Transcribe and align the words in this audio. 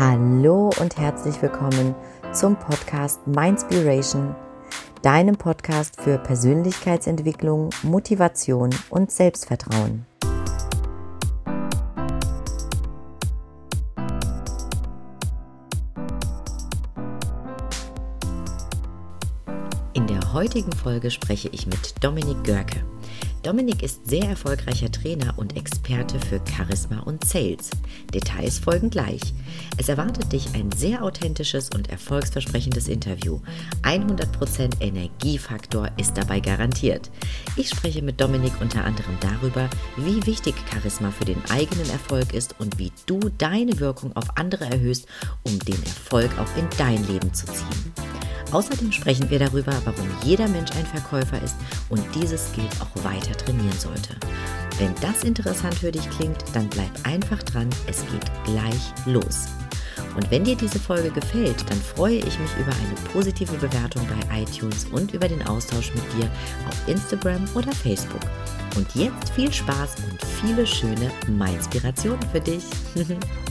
Hallo 0.00 0.70
und 0.80 0.96
herzlich 0.96 1.42
willkommen 1.42 1.94
zum 2.32 2.56
Podcast 2.56 3.26
Mindspiration, 3.26 4.34
deinem 5.02 5.36
Podcast 5.36 6.00
für 6.00 6.16
Persönlichkeitsentwicklung, 6.16 7.68
Motivation 7.82 8.70
und 8.88 9.12
Selbstvertrauen. 9.12 10.06
In 19.92 20.06
der 20.06 20.32
heutigen 20.32 20.72
Folge 20.72 21.10
spreche 21.10 21.50
ich 21.52 21.66
mit 21.66 22.02
Dominik 22.02 22.42
Görke. 22.44 22.82
Dominik 23.42 23.82
ist 23.82 24.06
sehr 24.06 24.28
erfolgreicher 24.28 24.92
Trainer 24.92 25.32
und 25.38 25.56
Experte 25.56 26.20
für 26.20 26.42
Charisma 26.46 26.98
und 27.00 27.24
Sales. 27.24 27.70
Details 28.12 28.58
folgen 28.58 28.90
gleich. 28.90 29.20
Es 29.78 29.88
erwartet 29.88 30.30
dich 30.30 30.54
ein 30.54 30.70
sehr 30.72 31.02
authentisches 31.02 31.70
und 31.74 31.88
erfolgsversprechendes 31.88 32.86
Interview. 32.88 33.40
100% 33.82 34.82
Energiefaktor 34.82 35.88
ist 35.96 36.18
dabei 36.18 36.40
garantiert. 36.40 37.10
Ich 37.56 37.70
spreche 37.70 38.02
mit 38.02 38.20
Dominik 38.20 38.52
unter 38.60 38.84
anderem 38.84 39.16
darüber, 39.20 39.70
wie 39.96 40.26
wichtig 40.26 40.54
Charisma 40.70 41.10
für 41.10 41.24
den 41.24 41.42
eigenen 41.48 41.88
Erfolg 41.88 42.34
ist 42.34 42.56
und 42.58 42.78
wie 42.78 42.92
du 43.06 43.20
deine 43.38 43.80
Wirkung 43.80 44.14
auf 44.16 44.36
andere 44.36 44.66
erhöhst, 44.66 45.06
um 45.44 45.58
den 45.60 45.82
Erfolg 45.82 46.30
auch 46.38 46.58
in 46.58 46.68
dein 46.76 47.06
Leben 47.06 47.32
zu 47.32 47.46
ziehen. 47.46 47.79
Außerdem 48.52 48.90
sprechen 48.92 49.30
wir 49.30 49.38
darüber, 49.38 49.72
warum 49.84 50.08
jeder 50.24 50.48
Mensch 50.48 50.72
ein 50.72 50.86
Verkäufer 50.86 51.40
ist 51.42 51.54
und 51.88 52.02
dieses 52.14 52.48
Skill 52.48 52.68
auch 52.80 53.04
weiter 53.04 53.36
trainieren 53.36 53.78
sollte. 53.78 54.16
Wenn 54.78 54.94
das 55.00 55.24
interessant 55.24 55.74
für 55.74 55.92
dich 55.92 56.08
klingt, 56.10 56.42
dann 56.52 56.68
bleib 56.68 56.90
einfach 57.04 57.42
dran, 57.42 57.68
es 57.86 58.02
geht 58.10 58.30
gleich 58.44 58.92
los. 59.06 59.46
Und 60.16 60.30
wenn 60.30 60.44
dir 60.44 60.56
diese 60.56 60.78
Folge 60.78 61.10
gefällt, 61.10 61.68
dann 61.68 61.80
freue 61.80 62.16
ich 62.16 62.38
mich 62.38 62.56
über 62.58 62.72
eine 62.72 63.12
positive 63.12 63.56
Bewertung 63.56 64.06
bei 64.08 64.42
iTunes 64.42 64.86
und 64.86 65.12
über 65.12 65.28
den 65.28 65.46
Austausch 65.46 65.92
mit 65.94 66.04
dir 66.14 66.28
auf 66.68 66.88
Instagram 66.88 67.44
oder 67.54 67.72
Facebook. 67.72 68.22
Und 68.76 68.92
jetzt 68.94 69.30
viel 69.34 69.52
Spaß 69.52 69.96
und 70.10 70.24
viele 70.40 70.66
schöne 70.66 71.10
Inspirationen 71.26 72.22
für 72.32 72.40
dich. 72.40 72.64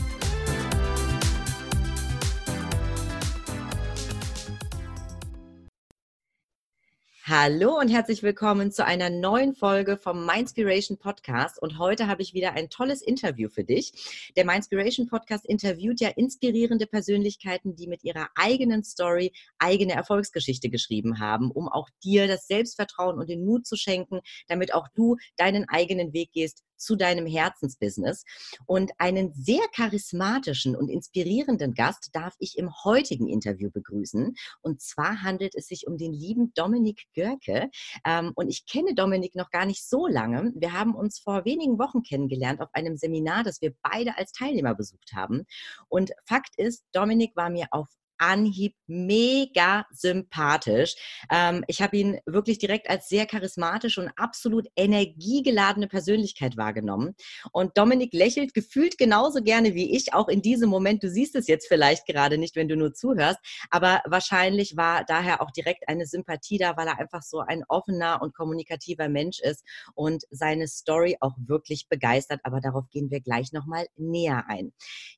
Hallo 7.32 7.78
und 7.78 7.90
herzlich 7.90 8.24
willkommen 8.24 8.72
zu 8.72 8.84
einer 8.84 9.08
neuen 9.08 9.54
Folge 9.54 9.96
vom 9.96 10.26
Mindspiration 10.26 10.98
Podcast. 10.98 11.62
Und 11.62 11.78
heute 11.78 12.08
habe 12.08 12.22
ich 12.22 12.34
wieder 12.34 12.54
ein 12.54 12.70
tolles 12.70 13.02
Interview 13.02 13.48
für 13.48 13.62
dich. 13.62 14.32
Der 14.36 14.44
Mindspiration 14.44 15.06
Podcast 15.06 15.46
interviewt 15.46 16.00
ja 16.00 16.08
inspirierende 16.08 16.88
Persönlichkeiten, 16.88 17.76
die 17.76 17.86
mit 17.86 18.02
ihrer 18.02 18.30
eigenen 18.34 18.82
Story 18.82 19.32
eigene 19.60 19.92
Erfolgsgeschichte 19.92 20.70
geschrieben 20.70 21.20
haben, 21.20 21.52
um 21.52 21.68
auch 21.68 21.88
dir 22.02 22.26
das 22.26 22.48
Selbstvertrauen 22.48 23.20
und 23.20 23.30
den 23.30 23.44
Mut 23.44 23.64
zu 23.64 23.76
schenken, 23.76 24.22
damit 24.48 24.74
auch 24.74 24.88
du 24.96 25.16
deinen 25.36 25.68
eigenen 25.68 26.12
Weg 26.12 26.32
gehst 26.32 26.64
zu 26.80 26.96
deinem 26.96 27.26
Herzensbusiness. 27.26 28.24
Und 28.66 28.92
einen 28.98 29.32
sehr 29.34 29.66
charismatischen 29.74 30.74
und 30.74 30.88
inspirierenden 30.88 31.74
Gast 31.74 32.10
darf 32.12 32.34
ich 32.38 32.58
im 32.58 32.70
heutigen 32.84 33.28
Interview 33.28 33.70
begrüßen. 33.70 34.34
Und 34.62 34.80
zwar 34.80 35.22
handelt 35.22 35.54
es 35.54 35.66
sich 35.66 35.86
um 35.86 35.98
den 35.98 36.12
lieben 36.12 36.52
Dominik 36.54 37.04
Görke. 37.14 37.70
Ähm, 38.04 38.32
und 38.34 38.48
ich 38.48 38.66
kenne 38.66 38.94
Dominik 38.94 39.34
noch 39.34 39.50
gar 39.50 39.66
nicht 39.66 39.86
so 39.86 40.06
lange. 40.06 40.52
Wir 40.56 40.72
haben 40.72 40.94
uns 40.94 41.18
vor 41.18 41.44
wenigen 41.44 41.78
Wochen 41.78 42.02
kennengelernt 42.02 42.60
auf 42.60 42.68
einem 42.72 42.96
Seminar, 42.96 43.44
das 43.44 43.60
wir 43.60 43.74
beide 43.82 44.16
als 44.16 44.32
Teilnehmer 44.32 44.74
besucht 44.74 45.12
haben. 45.14 45.44
Und 45.88 46.12
Fakt 46.26 46.56
ist, 46.56 46.84
Dominik 46.92 47.36
war 47.36 47.50
mir 47.50 47.66
auf 47.70 47.88
Anhieb 48.20 48.74
mega 48.86 49.86
sympathisch. 49.90 50.94
Ähm, 51.30 51.64
ich 51.68 51.80
habe 51.80 51.96
ihn 51.96 52.20
wirklich 52.26 52.58
direkt 52.58 52.90
als 52.90 53.08
sehr 53.08 53.26
charismatisch 53.26 53.98
und 53.98 54.10
absolut 54.16 54.66
energiegeladene 54.76 55.88
Persönlichkeit 55.88 56.56
wahrgenommen. 56.56 57.14
Und 57.52 57.78
Dominik 57.78 58.12
lächelt 58.12 58.52
gefühlt 58.52 58.98
genauso 58.98 59.42
gerne 59.42 59.74
wie 59.74 59.96
ich, 59.96 60.12
auch 60.12 60.28
in 60.28 60.42
diesem 60.42 60.68
Moment. 60.68 61.02
Du 61.02 61.08
siehst 61.08 61.34
es 61.34 61.46
jetzt 61.46 61.66
vielleicht 61.66 62.06
gerade 62.06 62.36
nicht, 62.36 62.56
wenn 62.56 62.68
du 62.68 62.76
nur 62.76 62.92
zuhörst, 62.92 63.38
aber 63.70 64.02
wahrscheinlich 64.04 64.76
war 64.76 65.04
daher 65.04 65.40
auch 65.40 65.50
direkt 65.50 65.88
eine 65.88 66.06
Sympathie 66.06 66.58
da, 66.58 66.76
weil 66.76 66.88
er 66.88 66.98
einfach 66.98 67.22
so 67.22 67.38
ein 67.38 67.64
offener 67.68 68.20
und 68.20 68.34
kommunikativer 68.34 69.08
Mensch 69.08 69.40
ist 69.40 69.64
und 69.94 70.24
seine 70.30 70.68
Story 70.68 71.16
auch 71.20 71.34
wirklich 71.38 71.88
begeistert. 71.88 72.40
Aber 72.44 72.60
darauf 72.60 72.90
gehen 72.90 73.10
wir 73.10 73.20
gleich 73.20 73.52
nochmal 73.52 73.86
näher 73.96 74.44
ein. 74.48 74.72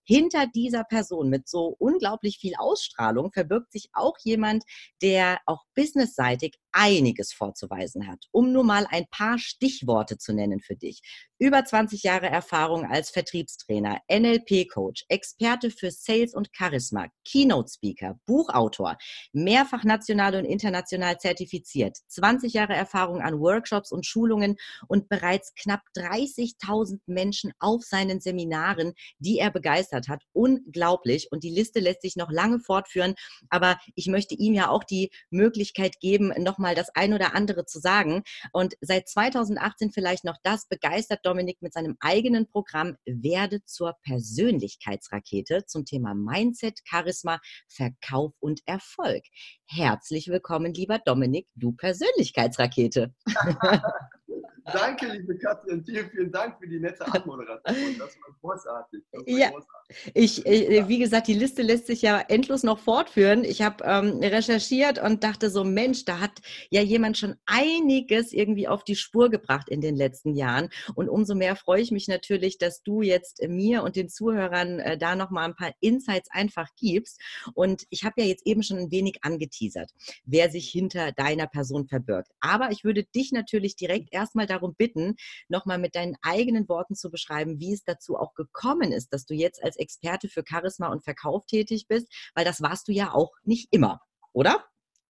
Hinter 0.04 0.46
dieser 0.46 0.84
Person 0.84 1.28
mit 1.28 1.48
so 1.48 1.74
unglaublich 1.78 2.38
viel 2.38 2.54
Ausstrahlung 2.56 2.91
Ausstrahlung 2.92 3.32
verbirgt 3.32 3.72
sich 3.72 3.88
auch 3.92 4.16
jemand, 4.22 4.64
der 5.00 5.40
auch 5.46 5.64
businessseitig 5.74 6.58
einiges 6.72 7.32
vorzuweisen 7.32 8.06
hat. 8.08 8.24
Um 8.30 8.52
nur 8.52 8.64
mal 8.64 8.86
ein 8.90 9.06
paar 9.10 9.38
Stichworte 9.38 10.18
zu 10.18 10.32
nennen 10.32 10.60
für 10.60 10.76
dich. 10.76 11.00
Über 11.38 11.64
20 11.64 12.04
Jahre 12.04 12.26
Erfahrung 12.26 12.86
als 12.86 13.10
Vertriebstrainer, 13.10 13.98
NLP-Coach, 14.08 15.06
Experte 15.08 15.70
für 15.70 15.90
Sales 15.90 16.34
und 16.34 16.50
Charisma, 16.52 17.08
Keynote-Speaker, 17.24 18.18
Buchautor, 18.26 18.96
mehrfach 19.32 19.82
national 19.82 20.36
und 20.36 20.44
international 20.44 21.18
zertifiziert, 21.18 21.98
20 22.06 22.52
Jahre 22.52 22.74
Erfahrung 22.74 23.20
an 23.20 23.40
Workshops 23.40 23.90
und 23.90 24.06
Schulungen 24.06 24.56
und 24.86 25.08
bereits 25.08 25.52
knapp 25.54 25.80
30.000 25.96 27.00
Menschen 27.06 27.52
auf 27.58 27.82
seinen 27.82 28.20
Seminaren, 28.20 28.92
die 29.18 29.38
er 29.38 29.50
begeistert 29.50 30.08
hat. 30.08 30.22
Unglaublich. 30.32 31.28
Und 31.32 31.42
die 31.42 31.50
Liste 31.50 31.80
lässt 31.80 32.02
sich 32.02 32.14
noch 32.14 32.30
lange 32.30 32.60
fortführen. 32.60 33.14
Aber 33.48 33.78
ich 33.96 34.06
möchte 34.06 34.34
ihm 34.34 34.54
ja 34.54 34.68
auch 34.68 34.84
die 34.84 35.10
Möglichkeit 35.30 35.98
geben, 36.00 36.32
noch 36.38 36.58
mal 36.62 36.74
das 36.74 36.88
ein 36.94 37.12
oder 37.12 37.34
andere 37.34 37.66
zu 37.66 37.78
sagen. 37.78 38.22
Und 38.52 38.74
seit 38.80 39.08
2018 39.08 39.90
vielleicht 39.92 40.24
noch 40.24 40.38
das 40.42 40.66
begeistert 40.66 41.20
Dominik 41.26 41.60
mit 41.60 41.74
seinem 41.74 41.96
eigenen 42.00 42.48
Programm 42.48 42.96
Werde 43.04 43.62
zur 43.66 43.96
Persönlichkeitsrakete 44.02 45.66
zum 45.66 45.84
Thema 45.84 46.14
Mindset, 46.14 46.80
Charisma, 46.84 47.40
Verkauf 47.68 48.32
und 48.40 48.62
Erfolg. 48.64 49.24
Herzlich 49.66 50.28
willkommen, 50.28 50.72
lieber 50.72 50.98
Dominik, 50.98 51.48
du 51.54 51.72
Persönlichkeitsrakete. 51.72 53.14
Danke, 54.64 55.06
liebe 55.06 55.36
Katrin. 55.38 55.84
Vielen, 55.84 56.10
vielen 56.10 56.32
Dank 56.32 56.58
für 56.60 56.68
die 56.68 56.78
nette 56.78 57.06
Anmoderation. 57.06 57.62
Das 57.98 58.16
war 58.20 58.36
großartig. 58.40 59.02
Das 59.10 59.22
war 59.22 59.28
ja, 59.28 59.50
großartig. 59.50 60.12
Ich, 60.14 60.46
ich, 60.46 60.88
wie 60.88 60.98
gesagt, 60.98 61.26
die 61.26 61.34
Liste 61.34 61.62
lässt 61.62 61.86
sich 61.86 62.02
ja 62.02 62.20
endlos 62.20 62.62
noch 62.62 62.78
fortführen. 62.78 63.44
Ich 63.44 63.62
habe 63.62 63.84
ähm, 63.84 64.18
recherchiert 64.20 64.98
und 65.00 65.24
dachte 65.24 65.50
so, 65.50 65.64
Mensch, 65.64 66.04
da 66.04 66.20
hat 66.20 66.40
ja 66.70 66.80
jemand 66.80 67.18
schon 67.18 67.36
einiges 67.46 68.32
irgendwie 68.32 68.68
auf 68.68 68.84
die 68.84 68.96
Spur 68.96 69.30
gebracht 69.30 69.68
in 69.68 69.80
den 69.80 69.96
letzten 69.96 70.34
Jahren. 70.34 70.68
Und 70.94 71.08
umso 71.08 71.34
mehr 71.34 71.56
freue 71.56 71.80
ich 71.80 71.90
mich 71.90 72.08
natürlich, 72.08 72.58
dass 72.58 72.82
du 72.82 73.02
jetzt 73.02 73.42
mir 73.48 73.82
und 73.82 73.96
den 73.96 74.08
Zuhörern 74.08 74.78
äh, 74.78 74.96
da 74.96 75.16
nochmal 75.16 75.44
ein 75.44 75.56
paar 75.56 75.72
Insights 75.80 76.30
einfach 76.30 76.68
gibst. 76.76 77.20
Und 77.54 77.84
ich 77.90 78.04
habe 78.04 78.20
ja 78.22 78.26
jetzt 78.26 78.46
eben 78.46 78.62
schon 78.62 78.78
ein 78.78 78.90
wenig 78.90 79.18
angeteasert, 79.22 79.90
wer 80.24 80.50
sich 80.50 80.68
hinter 80.70 81.12
deiner 81.12 81.46
Person 81.46 81.86
verbirgt. 81.86 82.30
Aber 82.40 82.70
ich 82.70 82.84
würde 82.84 83.04
dich 83.04 83.32
natürlich 83.32 83.76
direkt 83.76 84.12
erstmal 84.12 84.46
darum 84.52 84.74
bitten, 84.74 85.16
nochmal 85.48 85.78
mit 85.78 85.94
deinen 85.94 86.16
eigenen 86.22 86.68
Worten 86.68 86.94
zu 86.94 87.10
beschreiben, 87.10 87.58
wie 87.58 87.72
es 87.72 87.84
dazu 87.84 88.16
auch 88.16 88.34
gekommen 88.34 88.92
ist, 88.92 89.12
dass 89.12 89.24
du 89.24 89.34
jetzt 89.34 89.62
als 89.62 89.76
Experte 89.76 90.28
für 90.28 90.44
Charisma 90.48 90.88
und 90.88 91.04
Verkauf 91.04 91.46
tätig 91.46 91.86
bist, 91.88 92.08
weil 92.34 92.44
das 92.44 92.62
warst 92.62 92.88
du 92.88 92.92
ja 92.92 93.12
auch 93.12 93.32
nicht 93.44 93.68
immer, 93.72 94.00
oder? 94.32 94.64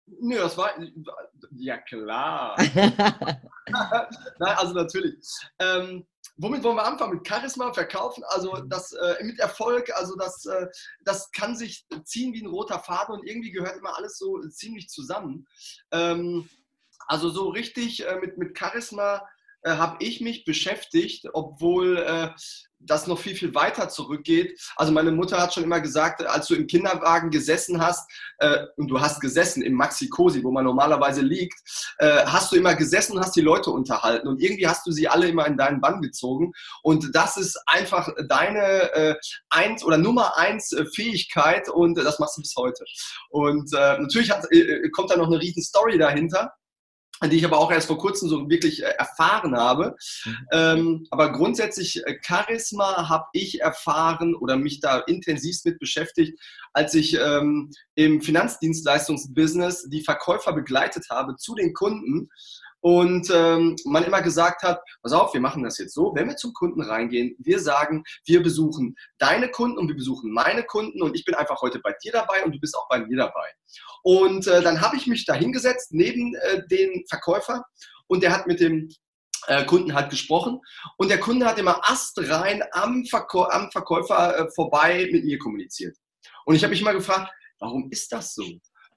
Nö, 0.05 0.35
das 0.35 0.57
war, 0.57 0.71
ja 1.51 1.77
klar. 1.77 2.55
Nein, 3.67 4.57
also 4.57 4.73
natürlich. 4.73 5.16
Ähm, 5.59 6.05
womit 6.35 6.63
wollen 6.63 6.75
wir 6.75 6.85
anfangen? 6.85 7.15
Mit 7.15 7.27
Charisma, 7.27 7.74
Verkaufen, 7.74 8.24
also 8.27 8.57
das 8.68 8.91
äh, 8.91 9.24
mit 9.24 9.39
Erfolg, 9.39 9.89
also 9.95 10.15
das, 10.18 10.45
äh, 10.45 10.68
das 11.06 11.31
kann 11.31 11.56
sich 11.56 11.85
ziehen 12.03 12.33
wie 12.33 12.41
ein 12.44 12.50
roter 12.50 12.80
Faden 12.80 13.15
und 13.15 13.25
irgendwie 13.25 13.51
gehört 13.51 13.77
immer 13.77 13.95
alles 13.97 14.18
so 14.18 14.41
ziemlich 14.50 14.89
zusammen. 14.89 15.47
Ähm, 15.91 16.50
also 17.07 17.29
so 17.29 17.50
richtig 17.50 18.05
äh, 18.05 18.17
mit, 18.19 18.38
mit 18.38 18.57
Charisma 18.57 19.21
äh, 19.63 19.71
habe 19.71 20.03
ich 20.03 20.21
mich 20.21 20.45
beschäftigt, 20.45 21.25
obwohl 21.33 21.97
äh, 21.97 22.29
das 22.85 23.07
noch 23.07 23.17
viel, 23.17 23.35
viel 23.35 23.55
weiter 23.55 23.88
zurückgeht. 23.88 24.59
Also 24.75 24.91
meine 24.91 25.11
Mutter 25.11 25.39
hat 25.39 25.53
schon 25.53 25.63
immer 25.63 25.79
gesagt, 25.79 26.25
als 26.25 26.47
du 26.47 26.55
im 26.55 26.67
Kinderwagen 26.67 27.29
gesessen 27.29 27.81
hast, 27.81 28.09
äh, 28.39 28.65
und 28.75 28.89
du 28.89 29.00
hast 29.00 29.21
gesessen 29.21 29.63
im 29.63 29.73
Maxi-Cosi, 29.73 30.44
wo 30.44 30.51
man 30.51 30.65
normalerweise 30.65 31.21
liegt, 31.21 31.57
äh, 32.00 32.25
hast 32.25 32.51
du 32.51 32.57
immer 32.57 32.75
gesessen 32.75 33.13
und 33.13 33.23
hast 33.23 33.35
die 33.35 33.41
Leute 33.41 33.71
unterhalten. 33.71 34.27
Und 34.27 34.41
irgendwie 34.41 34.67
hast 34.67 34.85
du 34.85 34.91
sie 34.91 35.07
alle 35.07 35.27
immer 35.27 35.47
in 35.47 35.57
deinen 35.57 35.79
Bann 35.79 36.01
gezogen. 36.01 36.51
Und 36.81 37.15
das 37.15 37.38
ist 37.38 37.57
einfach 37.65 38.09
deine 38.27 38.94
äh, 38.94 39.15
eins 39.49 39.83
oder 39.83 39.97
Nummer 39.97 40.38
eins 40.38 40.73
äh, 40.73 40.85
Fähigkeit 40.85 41.69
und 41.69 41.95
das 41.95 42.19
machst 42.19 42.38
du 42.38 42.41
bis 42.41 42.53
heute. 42.57 42.83
Und 43.29 43.71
äh, 43.73 43.97
natürlich 43.99 44.31
hat, 44.31 44.45
kommt 44.91 45.09
da 45.09 45.15
noch 45.15 45.27
eine 45.27 45.39
riesen 45.39 45.63
Story 45.63 45.97
dahinter. 45.97 46.53
Die 47.29 47.37
ich 47.37 47.45
aber 47.45 47.57
auch 47.57 47.71
erst 47.71 47.87
vor 47.87 47.97
kurzem 47.97 48.29
so 48.29 48.49
wirklich 48.49 48.83
äh, 48.83 48.93
erfahren 48.97 49.55
habe. 49.55 49.95
Mhm. 50.25 50.47
Ähm, 50.51 51.07
aber 51.11 51.31
grundsätzlich 51.31 52.05
äh, 52.05 52.17
Charisma 52.21 53.09
habe 53.09 53.25
ich 53.33 53.61
erfahren 53.61 54.35
oder 54.35 54.57
mich 54.57 54.79
da 54.79 54.99
intensivst 54.99 55.65
mit 55.65 55.79
beschäftigt, 55.79 56.39
als 56.73 56.93
ich 56.93 57.17
ähm, 57.19 57.71
im 57.95 58.21
Finanzdienstleistungsbusiness 58.21 59.89
die 59.89 60.03
Verkäufer 60.03 60.53
begleitet 60.53 61.07
habe 61.09 61.35
zu 61.35 61.55
den 61.55 61.73
Kunden 61.73 62.29
und 62.83 63.31
ähm, 63.33 63.77
man 63.85 64.03
immer 64.03 64.21
gesagt 64.21 64.62
hat, 64.62 64.81
pass 65.01 65.13
auf, 65.13 65.33
wir 65.33 65.39
machen 65.39 65.63
das 65.63 65.77
jetzt 65.77 65.94
so, 65.94 66.12
wenn 66.15 66.27
wir 66.27 66.35
zum 66.35 66.51
Kunden 66.51 66.81
reingehen, 66.81 67.33
wir 67.39 67.59
sagen, 67.59 68.03
wir 68.25 68.44
besuchen 68.44 68.97
deine 69.19 69.50
Kunden 69.50 69.77
und 69.77 69.88
wir 69.88 69.95
besuchen 69.95 70.33
meine 70.33 70.63
Kunden 70.63 71.01
und 71.01 71.15
ich 71.15 71.24
bin 71.24 71.33
einfach 71.33 71.62
heute 71.62 71.80
bei 71.80 71.95
dir 72.03 72.12
dabei 72.12 72.44
und 72.44 72.53
du 72.53 72.59
bist 72.59 72.75
auch 72.75 72.89
bei 72.89 73.00
mir 73.00 73.15
dabei. 73.15 73.47
Und 74.03 74.47
äh, 74.47 74.62
dann 74.62 74.81
habe 74.81 74.97
ich 74.97 75.07
mich 75.07 75.25
da 75.25 75.33
hingesetzt 75.33 75.94
neben 75.94 76.35
äh, 76.35 76.68
den 76.68 77.06
Verkäufer 77.07 77.63
und 78.07 78.21
der 78.21 78.33
hat 78.33 78.47
mit 78.47 78.59
dem 78.59 78.89
äh, 79.47 79.63
Kunden 79.63 79.94
halt 79.94 80.09
gesprochen 80.09 80.59
und 80.97 81.09
der 81.09 81.21
Kunde 81.21 81.45
hat 81.45 81.57
immer 81.57 81.89
astrein 81.89 82.63
am, 82.71 83.06
Verkäu 83.06 83.45
am 83.45 83.71
Verkäufer 83.71 84.39
äh, 84.39 84.51
vorbei 84.53 85.07
mit 85.09 85.24
mir 85.24 85.39
kommuniziert. 85.39 85.95
Und 86.44 86.56
ich 86.56 86.63
habe 86.63 86.71
mich 86.71 86.81
immer 86.81 86.94
gefragt, 86.94 87.31
warum 87.59 87.89
ist 87.91 88.12
das 88.12 88.33
so? 88.33 88.44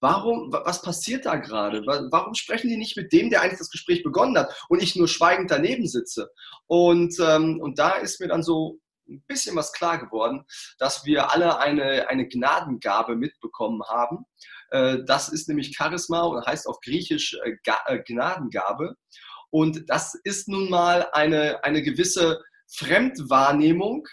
Warum, 0.08 0.52
was 0.52 0.82
passiert 0.82 1.26
da 1.26 1.34
gerade? 1.34 1.84
Warum 1.84 2.34
sprechen 2.34 2.68
die 2.68 2.76
nicht 2.76 2.96
mit 2.96 3.12
dem, 3.12 3.28
der 3.28 3.42
eigentlich 3.42 3.58
das 3.58 3.70
Gespräch 3.70 4.04
begonnen 4.04 4.38
hat 4.38 4.54
und 4.68 4.80
ich 4.80 4.94
nur 4.94 5.08
schweigend 5.08 5.50
daneben 5.50 5.88
sitze? 5.88 6.30
Und, 6.68 7.16
ähm, 7.18 7.58
und 7.60 7.80
da 7.80 7.96
ist 7.96 8.20
mir 8.20 8.28
dann 8.28 8.44
so 8.44 8.78
ein 9.08 9.24
bisschen 9.26 9.56
was 9.56 9.72
klar 9.72 9.98
geworden, 9.98 10.44
dass 10.78 11.04
wir 11.04 11.32
alle 11.32 11.58
eine, 11.58 12.08
eine 12.08 12.28
Gnadengabe 12.28 13.16
mitbekommen 13.16 13.82
haben. 13.88 14.26
Äh, 14.70 14.98
das 15.06 15.28
ist 15.28 15.48
nämlich 15.48 15.74
Charisma 15.76 16.22
und 16.22 16.46
heißt 16.46 16.68
auf 16.68 16.80
Griechisch 16.82 17.36
äh, 17.42 17.56
äh, 17.86 17.98
Gnadengabe. 18.04 18.94
Und 19.50 19.90
das 19.90 20.14
ist 20.22 20.46
nun 20.46 20.70
mal 20.70 21.08
eine, 21.14 21.64
eine 21.64 21.82
gewisse 21.82 22.40
Fremdwahrnehmung, 22.68 24.06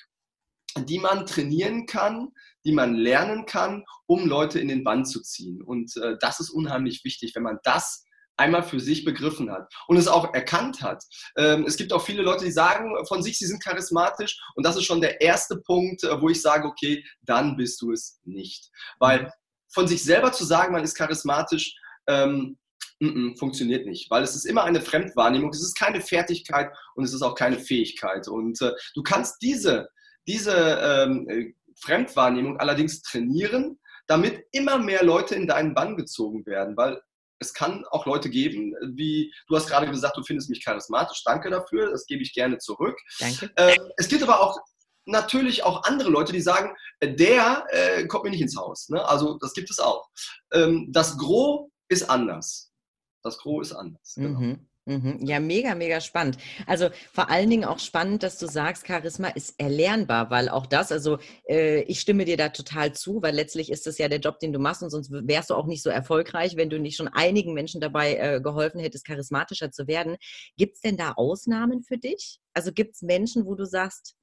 die 0.76 0.98
man 0.98 1.28
trainieren 1.28 1.86
kann, 1.86 2.30
die 2.66 2.72
man 2.72 2.96
lernen 2.96 3.46
kann, 3.46 3.84
um 4.06 4.28
Leute 4.28 4.60
in 4.60 4.68
den 4.68 4.84
Bann 4.84 5.06
zu 5.06 5.22
ziehen. 5.22 5.62
Und 5.62 5.96
äh, 5.98 6.18
das 6.20 6.40
ist 6.40 6.50
unheimlich 6.50 7.04
wichtig, 7.04 7.36
wenn 7.36 7.44
man 7.44 7.60
das 7.64 8.04
einmal 8.38 8.64
für 8.64 8.80
sich 8.80 9.06
begriffen 9.06 9.52
hat 9.52 9.72
und 9.88 9.98
es 9.98 10.08
auch 10.08 10.34
erkannt 10.34 10.82
hat. 10.82 11.04
Ähm, 11.38 11.66
es 11.66 11.78
gibt 11.78 11.94
auch 11.94 12.04
viele 12.04 12.24
Leute, 12.24 12.46
die 12.46 12.52
sagen 12.52 12.94
von 13.08 13.22
sich, 13.22 13.38
sie 13.38 13.46
sind 13.46 13.64
charismatisch 13.64 14.40
und 14.56 14.66
das 14.66 14.76
ist 14.76 14.86
schon 14.86 15.02
der 15.02 15.22
erste 15.22 15.58
Punkt, 15.58 16.04
äh, 16.04 16.22
wo 16.22 16.30
ich 16.30 16.42
sage, 16.42 16.68
okay, 16.68 17.04
dann 17.22 17.56
bist 17.58 17.82
du 17.82 17.92
es 17.92 18.20
nicht. 18.24 18.72
Weil 19.00 19.32
von 19.72 19.88
sich 19.88 20.04
selber 20.04 20.32
zu 20.32 20.46
sagen, 20.46 20.74
man 20.74 20.84
ist 20.84 20.96
charismatisch, 20.96 21.76
ähm, 22.08 22.58
funktioniert 23.38 23.86
nicht, 23.86 24.10
weil 24.10 24.24
es 24.24 24.36
ist 24.36 24.46
immer 24.46 24.64
eine 24.64 24.82
Fremdwahrnehmung, 24.82 25.50
es 25.50 25.62
ist 25.62 25.78
keine 25.78 26.00
Fertigkeit 26.00 26.72
und 26.96 27.04
es 27.04 27.14
ist 27.14 27.22
auch 27.22 27.36
keine 27.36 27.60
Fähigkeit. 27.60 28.28
Und 28.28 28.62
äh, 28.62 28.72
du 28.94 29.04
kannst 29.04 29.42
diese, 29.42 29.90
diese 30.28 30.54
ähm, 30.54 31.28
äh, 31.28 31.54
Fremdwahrnehmung 31.80 32.58
allerdings 32.60 33.02
trainieren, 33.02 33.80
damit 34.08 34.46
immer 34.52 34.78
mehr 34.78 35.04
Leute 35.04 35.36
in 35.36 35.48
deinen 35.48 35.74
Bann 35.74 35.96
gezogen 35.96 36.46
werden, 36.46 36.76
weil 36.78 37.02
es 37.40 37.54
kann 37.54 37.86
auch 37.92 38.06
Leute 38.06 38.30
geben, 38.30 38.74
wie 38.96 39.34
du 39.48 39.56
hast 39.56 39.68
gerade 39.68 39.90
gesagt, 39.90 40.18
du 40.18 40.24
findest 40.24 40.50
mich 40.50 40.64
charismatisch. 40.64 41.24
Danke 41.26 41.50
dafür, 41.50 41.92
das 41.92 42.06
gebe 42.06 42.24
ich 42.24 42.34
gerne 42.34 42.58
zurück. 42.58 42.98
Danke. 43.20 43.52
Äh, 43.56 43.76
es 43.98 44.08
gibt 44.08 44.24
aber 44.24 44.40
auch 44.40 44.58
natürlich 45.06 45.64
auch 45.64 45.84
andere 45.84 46.10
Leute, 46.10 46.32
die 46.32 46.42
sagen, 46.42 46.76
äh, 47.00 47.14
der 47.14 47.66
äh, 47.70 48.08
kommt 48.08 48.24
mir 48.24 48.30
nicht 48.30 48.42
ins 48.42 48.58
Haus. 48.58 48.90
Ne? 48.90 49.06
Also 49.06 49.38
das 49.40 49.54
gibt 49.54 49.70
es 49.70 49.80
auch. 49.80 50.10
Ähm, 50.54 50.90
das 50.92 51.18
Gros 51.18 51.70
ist 51.90 52.10
anders. 52.10 52.72
Das 53.24 53.38
Gros 53.38 53.72
ist 53.72 53.76
anders. 53.76 54.14
Genau. 54.16 54.40
Mhm. 54.40 54.68
Mhm. 54.86 55.20
Ja, 55.26 55.40
mega, 55.40 55.76
mega 55.76 56.02
spannend. 56.02 56.38
Also 56.68 56.90
vor 57.14 57.30
allen 57.30 57.50
Dingen 57.50 57.64
auch 57.64 57.80
spannend, 57.80 58.22
dass 58.22 58.38
du 58.38 58.48
sagst, 58.48 58.86
Charisma 58.86 59.30
ist 59.30 59.58
erlernbar, 59.58 60.30
weil 60.30 60.50
auch 60.50 60.66
das, 60.66 60.92
also 60.92 61.20
äh, 61.48 61.84
ich 61.84 62.02
stimme 62.02 62.26
dir 62.26 62.36
da 62.36 62.50
total 62.50 62.94
zu, 62.94 63.22
weil 63.22 63.34
letztlich 63.34 63.72
ist 63.72 63.88
das 63.88 63.98
ja 63.98 64.10
der 64.10 64.20
Job, 64.20 64.40
den 64.40 64.52
du 64.52 64.60
machst 64.60 64.84
und 64.84 64.90
sonst 64.90 65.10
wärst 65.10 65.52
du 65.52 65.56
auch 65.56 65.68
nicht 65.68 65.84
so 65.84 65.90
erfolgreich, 65.90 66.58
wenn 66.58 66.70
du 66.70 66.80
nicht 66.80 66.98
schon 66.98 67.08
einigen 67.08 67.54
Menschen 67.54 67.80
dabei 67.80 68.18
äh, 68.18 68.42
geholfen 68.42 68.82
hättest, 68.82 69.06
charismatischer 69.06 69.72
zu 69.72 69.88
werden. 69.88 70.18
Gibt 70.58 70.76
es 70.76 70.82
denn 70.82 70.98
da 70.98 71.14
Ausnahmen 71.14 71.82
für 71.84 71.98
dich? 71.98 72.40
Also 72.54 72.74
gibt 72.74 72.96
es 72.96 73.02
Menschen, 73.04 73.46
wo 73.46 73.56
du 73.56 73.66
sagst, 73.66 74.16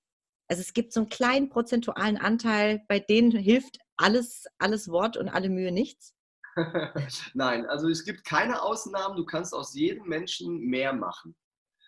also 0.46 0.60
es 0.60 0.74
gibt 0.74 0.92
so 0.92 1.00
einen 1.00 1.08
kleinen 1.08 1.48
prozentualen 1.48 2.18
Anteil, 2.18 2.82
bei 2.86 2.98
denen 3.00 3.30
hilft 3.32 3.78
alles, 3.96 4.44
alles 4.58 4.88
Wort 4.90 5.16
und 5.16 5.30
alle 5.30 5.48
Mühe 5.48 5.72
nichts? 5.72 6.14
Nein, 7.34 7.66
also 7.66 7.88
es 7.88 8.04
gibt 8.04 8.24
keine 8.24 8.62
Ausnahmen. 8.62 9.16
Du 9.16 9.24
kannst 9.24 9.54
aus 9.54 9.74
jedem 9.74 10.06
Menschen 10.06 10.58
mehr 10.60 10.92
machen. 10.92 11.36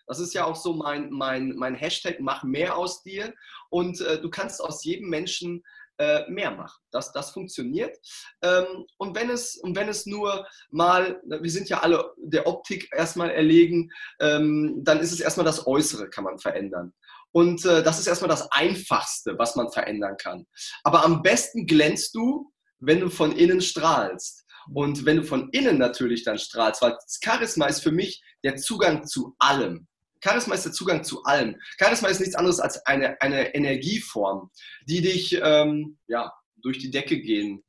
Das 0.07 0.19
ist 0.19 0.33
ja 0.33 0.45
auch 0.45 0.55
so 0.55 0.73
mein, 0.73 1.09
mein, 1.11 1.55
mein 1.55 1.75
Hashtag, 1.75 2.19
mach 2.19 2.43
mehr 2.43 2.77
aus 2.77 3.03
dir. 3.03 3.33
Und 3.69 4.01
äh, 4.01 4.21
du 4.21 4.29
kannst 4.29 4.61
aus 4.61 4.83
jedem 4.83 5.09
Menschen 5.09 5.63
äh, 5.97 6.29
mehr 6.29 6.51
machen. 6.51 6.81
Das, 6.91 7.11
das 7.13 7.31
funktioniert. 7.31 7.97
Ähm, 8.41 8.85
und, 8.97 9.15
wenn 9.15 9.29
es, 9.29 9.57
und 9.57 9.75
wenn 9.75 9.89
es 9.89 10.05
nur 10.05 10.45
mal, 10.71 11.21
wir 11.23 11.51
sind 11.51 11.69
ja 11.69 11.79
alle 11.79 12.13
der 12.17 12.47
Optik 12.47 12.89
erstmal 12.91 13.29
erlegen, 13.29 13.91
ähm, 14.19 14.81
dann 14.83 14.99
ist 14.99 15.11
es 15.11 15.19
erstmal 15.19 15.45
das 15.45 15.67
Äußere, 15.67 16.09
kann 16.09 16.23
man 16.23 16.39
verändern. 16.39 16.93
Und 17.31 17.65
äh, 17.65 17.81
das 17.83 17.99
ist 17.99 18.07
erstmal 18.07 18.29
das 18.29 18.51
Einfachste, 18.51 19.37
was 19.37 19.55
man 19.55 19.71
verändern 19.71 20.17
kann. 20.17 20.45
Aber 20.83 21.03
am 21.03 21.21
besten 21.21 21.65
glänzt 21.65 22.13
du, 22.15 22.51
wenn 22.79 22.99
du 22.99 23.09
von 23.09 23.31
innen 23.31 23.61
strahlst. 23.61 24.42
Und 24.73 25.05
wenn 25.05 25.17
du 25.17 25.23
von 25.23 25.49
innen 25.51 25.77
natürlich 25.77 26.23
dann 26.23 26.37
strahlst, 26.37 26.81
weil 26.81 26.97
Charisma 27.23 27.67
ist 27.67 27.81
für 27.81 27.91
mich 27.91 28.23
der 28.43 28.57
Zugang 28.57 29.05
zu 29.05 29.35
allem. 29.39 29.87
Charisma 30.23 30.55
ist 30.55 30.65
der 30.65 30.71
Zugang 30.71 31.03
zu 31.03 31.23
allem. 31.23 31.59
Charisma 31.77 32.07
ist 32.07 32.19
nichts 32.19 32.35
anderes 32.35 32.59
als 32.59 32.85
eine, 32.85 33.21
eine 33.21 33.53
Energieform, 33.53 34.51
die 34.87 35.01
dich 35.01 35.39
ähm, 35.41 35.97
ja, 36.07 36.31
durch 36.57 36.79
die 36.79 36.91
Decke 36.91 37.19
gehen 37.19 37.63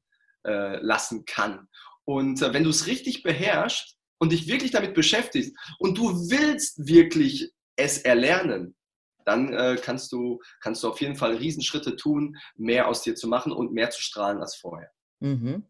äh, 0.47 0.77
lassen 0.77 1.25
kann. 1.25 1.69
Und 2.05 2.43
äh, 2.43 2.53
wenn 2.53 2.65
du 2.65 2.71
es 2.71 2.87
richtig 2.87 3.23
beherrschst 3.23 3.97
und 4.19 4.33
dich 4.33 4.47
wirklich 4.47 4.71
damit 4.71 4.95
beschäftigst 4.95 5.57
und 5.79 5.99
du 5.99 6.31
willst 6.31 6.87
wirklich 6.87 7.53
es 7.77 7.99
erlernen, 7.99 8.77
dann 9.25 9.53
äh, 9.53 9.79
kannst, 9.83 10.13
du, 10.13 10.41
kannst 10.61 10.83
du 10.83 10.89
auf 10.89 11.01
jeden 11.01 11.17
Fall 11.17 11.37
Riesenschritte 11.37 11.97
tun, 11.97 12.37
mehr 12.57 12.89
aus 12.89 13.03
dir 13.03 13.15
zu 13.15 13.27
machen 13.27 13.53
und 13.53 13.73
mehr 13.73 13.91
zu 13.91 14.03
strahlen 14.03 14.39
als 14.39 14.57
vorher. 14.57 14.91
Mhm. 15.21 15.65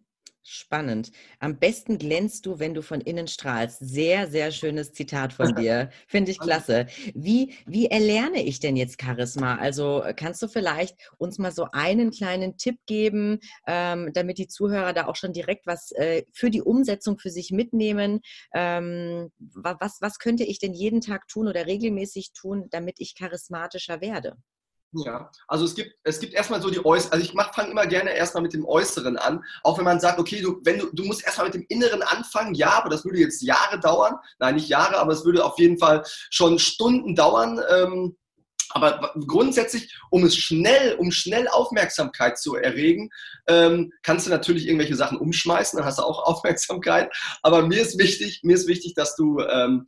Spannend. 0.47 1.11
Am 1.39 1.59
besten 1.59 1.97
glänzt 1.97 2.45
du, 2.45 2.59
wenn 2.59 2.75
du 2.75 2.83
von 2.83 3.01
innen 3.01 3.29
strahlst. 3.29 3.79
Sehr, 3.81 4.29
sehr 4.29 4.53
schönes 4.53 4.93
Zitat 4.93 5.33
von 5.33 5.55
dir. 5.57 5.89
Finde 6.07 6.33
ich 6.33 6.39
klasse. 6.39 6.87
Wie, 7.15 7.55
wie 7.65 7.87
erlerne 7.87 8.43
ich 8.43 8.61
denn 8.61 8.77
jetzt 8.77 9.01
Charisma? 9.01 9.57
Also 9.57 10.05
kannst 10.17 10.43
du 10.43 10.49
vielleicht 10.49 10.99
uns 11.17 11.39
mal 11.39 11.51
so 11.51 11.69
einen 11.73 12.11
kleinen 12.11 12.59
Tipp 12.59 12.77
geben, 12.85 13.41
ähm, 13.67 14.11
damit 14.13 14.37
die 14.37 14.47
Zuhörer 14.47 14.93
da 14.93 15.07
auch 15.07 15.17
schon 15.17 15.33
direkt 15.33 15.67
was 15.67 15.93
äh, 15.93 16.25
für 16.31 16.51
die 16.51 16.61
Umsetzung 16.61 17.19
für 17.19 17.31
sich 17.31 17.51
mitnehmen? 17.51 18.21
Ähm, 18.53 19.31
was, 19.39 19.97
was 20.03 20.19
könnte 20.19 20.45
ich 20.45 20.59
denn 20.59 20.75
jeden 20.75 21.01
Tag 21.01 21.27
tun 21.27 21.49
oder 21.49 21.65
regelmäßig 21.65 22.35
tun, 22.35 22.67
damit 22.69 22.97
ich 22.99 23.15
charismatischer 23.15 24.03
werde? 24.03 24.37
Ja, 24.95 25.31
also 25.49 25.65
es 25.65 25.75
gibt, 25.75 25.95
es 26.05 26.21
gibt 26.21 26.35
erstmal 26.35 26.63
so 26.63 26.71
die 26.71 26.85
Äußeren, 26.85 27.13
also 27.13 27.25
ich 27.25 27.33
fange 27.55 27.71
immer 27.71 27.87
gerne 27.87 28.15
erstmal 28.15 28.43
mit 28.43 28.53
dem 28.53 28.65
Äußeren 28.65 29.17
an, 29.17 29.43
auch 29.63 29.79
wenn 29.79 29.85
man 29.85 30.01
sagt, 30.01 30.19
okay, 30.19 30.41
du, 30.41 30.61
wenn 30.63 30.79
du, 30.79 30.89
du 30.93 31.05
musst 31.05 31.25
erstmal 31.25 31.47
mit 31.47 31.55
dem 31.55 31.67
Inneren 31.69 32.03
anfangen, 32.03 32.55
ja, 32.55 32.71
aber 32.71 32.91
das 32.91 33.05
würde 33.05 33.19
jetzt 33.19 33.43
Jahre 33.43 33.81
dauern, 33.81 34.17
nein, 34.39 34.55
nicht 34.55 34.69
Jahre, 34.69 34.99
aber 34.99 35.13
es 35.13 35.25
würde 35.25 35.45
auf 35.45 35.59
jeden 35.59 35.79
Fall 35.79 36.05
schon 36.31 36.59
Stunden 36.59 37.15
dauern, 37.15 37.61
ähm, 37.71 38.17
aber 38.71 39.15
grundsätzlich, 39.27 39.97
um 40.11 40.25
es 40.25 40.37
schnell, 40.37 40.97
um 40.97 41.13
schnell 41.13 41.47
Aufmerksamkeit 41.47 42.39
zu 42.39 42.57
erregen, 42.57 43.11
ähm, 43.47 43.93
kannst 44.03 44.27
du 44.27 44.31
natürlich 44.31 44.67
irgendwelche 44.67 44.97
Sachen 44.97 45.19
umschmeißen, 45.19 45.77
dann 45.77 45.87
hast 45.87 45.99
du 45.99 46.03
auch 46.03 46.23
Aufmerksamkeit. 46.25 47.13
Aber 47.43 47.67
mir 47.67 47.81
ist 47.81 47.99
wichtig, 47.99 48.41
mir 48.43 48.55
ist 48.55 48.67
wichtig, 48.67 48.95
dass 48.95 49.15
du 49.15 49.41
ähm, 49.41 49.87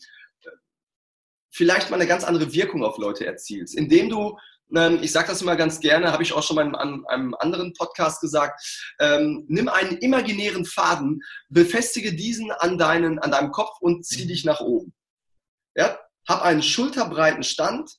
vielleicht 1.51 1.91
mal 1.91 1.97
eine 1.97 2.07
ganz 2.07 2.23
andere 2.23 2.53
Wirkung 2.53 2.85
auf 2.85 2.99
Leute 2.99 3.27
erzielst, 3.27 3.75
indem 3.75 4.09
du 4.09 4.39
ich 4.69 5.13
sage 5.13 5.29
das 5.29 5.43
immer 5.43 5.57
ganz 5.57 5.81
gerne, 5.81 6.13
habe 6.13 6.23
ich 6.23 6.33
auch 6.33 6.43
schon 6.43 6.57
mal 6.57 6.67
in 6.67 6.75
einem 6.75 7.35
anderen 7.39 7.73
Podcast 7.73 8.21
gesagt, 8.21 8.61
ähm, 8.99 9.45
nimm 9.49 9.69
einen 9.69 9.99
imaginären 9.99 10.65
Faden, 10.65 11.23
befestige 11.49 12.15
diesen 12.15 12.51
an, 12.51 12.77
deinen, 12.77 13.19
an 13.19 13.31
deinem 13.31 13.53
Kopf 13.53 13.79
und 13.81 14.05
zieh 14.05 14.25
mhm. 14.25 14.29
dich 14.29 14.45
nach 14.45 14.61
oben. 14.61 14.93
Ja? 15.75 15.99
Hab 16.29 16.43
einen 16.43 16.63
schulterbreiten 16.63 17.45
Stand, 17.45 17.91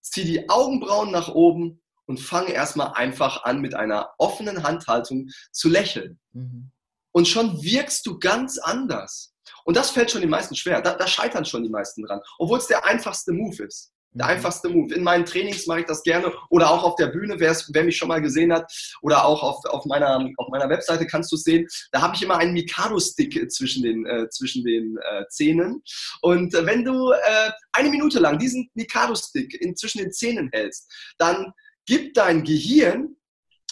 zieh 0.00 0.24
die 0.24 0.48
Augenbrauen 0.48 1.10
nach 1.10 1.28
oben 1.28 1.82
und 2.06 2.20
fange 2.20 2.52
erstmal 2.52 2.92
einfach 2.94 3.44
an, 3.44 3.60
mit 3.60 3.74
einer 3.74 4.10
offenen 4.18 4.62
Handhaltung 4.62 5.28
zu 5.52 5.68
lächeln. 5.68 6.18
Mhm. 6.32 6.70
Und 7.12 7.28
schon 7.28 7.62
wirkst 7.62 8.06
du 8.06 8.18
ganz 8.18 8.58
anders. 8.58 9.34
Und 9.64 9.76
das 9.76 9.90
fällt 9.90 10.10
schon 10.10 10.20
den 10.20 10.30
meisten 10.30 10.56
schwer. 10.56 10.82
Da, 10.82 10.94
da 10.94 11.06
scheitern 11.06 11.44
schon 11.44 11.62
die 11.62 11.70
meisten 11.70 12.02
dran, 12.02 12.20
obwohl 12.38 12.58
es 12.58 12.66
der 12.66 12.84
einfachste 12.84 13.32
Move 13.32 13.64
ist. 13.64 13.93
Der 14.14 14.26
mhm. 14.26 14.32
einfachste 14.32 14.68
Move. 14.68 14.94
In 14.94 15.02
meinen 15.02 15.24
Trainings 15.24 15.66
mache 15.66 15.80
ich 15.80 15.86
das 15.86 16.02
gerne 16.02 16.32
oder 16.50 16.70
auch 16.70 16.84
auf 16.84 16.96
der 16.96 17.08
Bühne, 17.08 17.36
wer 17.38 17.84
mich 17.84 17.96
schon 17.96 18.08
mal 18.08 18.22
gesehen 18.22 18.52
hat 18.52 18.72
oder 19.02 19.24
auch 19.24 19.42
auf, 19.42 19.64
auf, 19.66 19.84
meiner, 19.86 20.28
auf 20.36 20.48
meiner 20.50 20.68
Webseite 20.68 21.06
kannst 21.06 21.32
du 21.32 21.36
es 21.36 21.42
sehen. 21.42 21.66
Da 21.92 22.00
habe 22.00 22.14
ich 22.14 22.22
immer 22.22 22.38
einen 22.38 22.52
Mikado-Stick 22.52 23.50
zwischen 23.50 23.82
den, 23.82 24.06
äh, 24.06 24.28
zwischen 24.30 24.64
den 24.64 24.96
äh, 24.98 25.24
Zähnen. 25.28 25.82
Und 26.22 26.54
äh, 26.54 26.64
wenn 26.64 26.84
du 26.84 27.10
äh, 27.12 27.50
eine 27.72 27.90
Minute 27.90 28.18
lang 28.20 28.38
diesen 28.38 28.70
Mikado-Stick 28.74 29.58
zwischen 29.76 29.98
den 29.98 30.12
Zähnen 30.12 30.48
hältst, 30.52 30.90
dann 31.18 31.52
gibt 31.86 32.16
dein 32.16 32.44
Gehirn 32.44 33.16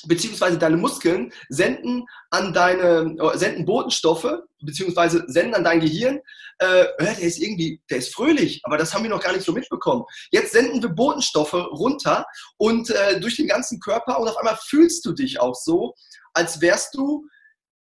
beziehungsweise 0.06 0.58
deine 0.58 0.76
Muskeln 0.76 1.32
senden 1.48 2.04
an 2.30 2.52
deine, 2.52 3.16
äh, 3.18 3.38
senden 3.38 3.64
Botenstoffe, 3.64 4.40
beziehungsweise 4.62 5.24
senden 5.26 5.54
an 5.54 5.64
dein 5.64 5.80
Gehirn, 5.80 6.20
äh, 6.58 6.86
der 7.00 7.18
ist 7.18 7.38
irgendwie, 7.38 7.80
der 7.90 7.98
ist 7.98 8.14
fröhlich, 8.14 8.60
aber 8.64 8.76
das 8.76 8.94
haben 8.94 9.02
wir 9.02 9.10
noch 9.10 9.22
gar 9.22 9.32
nicht 9.32 9.44
so 9.44 9.52
mitbekommen. 9.52 10.04
Jetzt 10.30 10.52
senden 10.52 10.82
wir 10.82 10.90
Botenstoffe 10.90 11.54
runter 11.54 12.26
und 12.56 12.90
äh, 12.90 13.20
durch 13.20 13.36
den 13.36 13.48
ganzen 13.48 13.80
Körper 13.80 14.18
und 14.18 14.28
auf 14.28 14.36
einmal 14.36 14.58
fühlst 14.62 15.04
du 15.04 15.12
dich 15.12 15.40
auch 15.40 15.54
so, 15.54 15.94
als 16.34 16.60
wärst 16.60 16.94
du, 16.94 17.26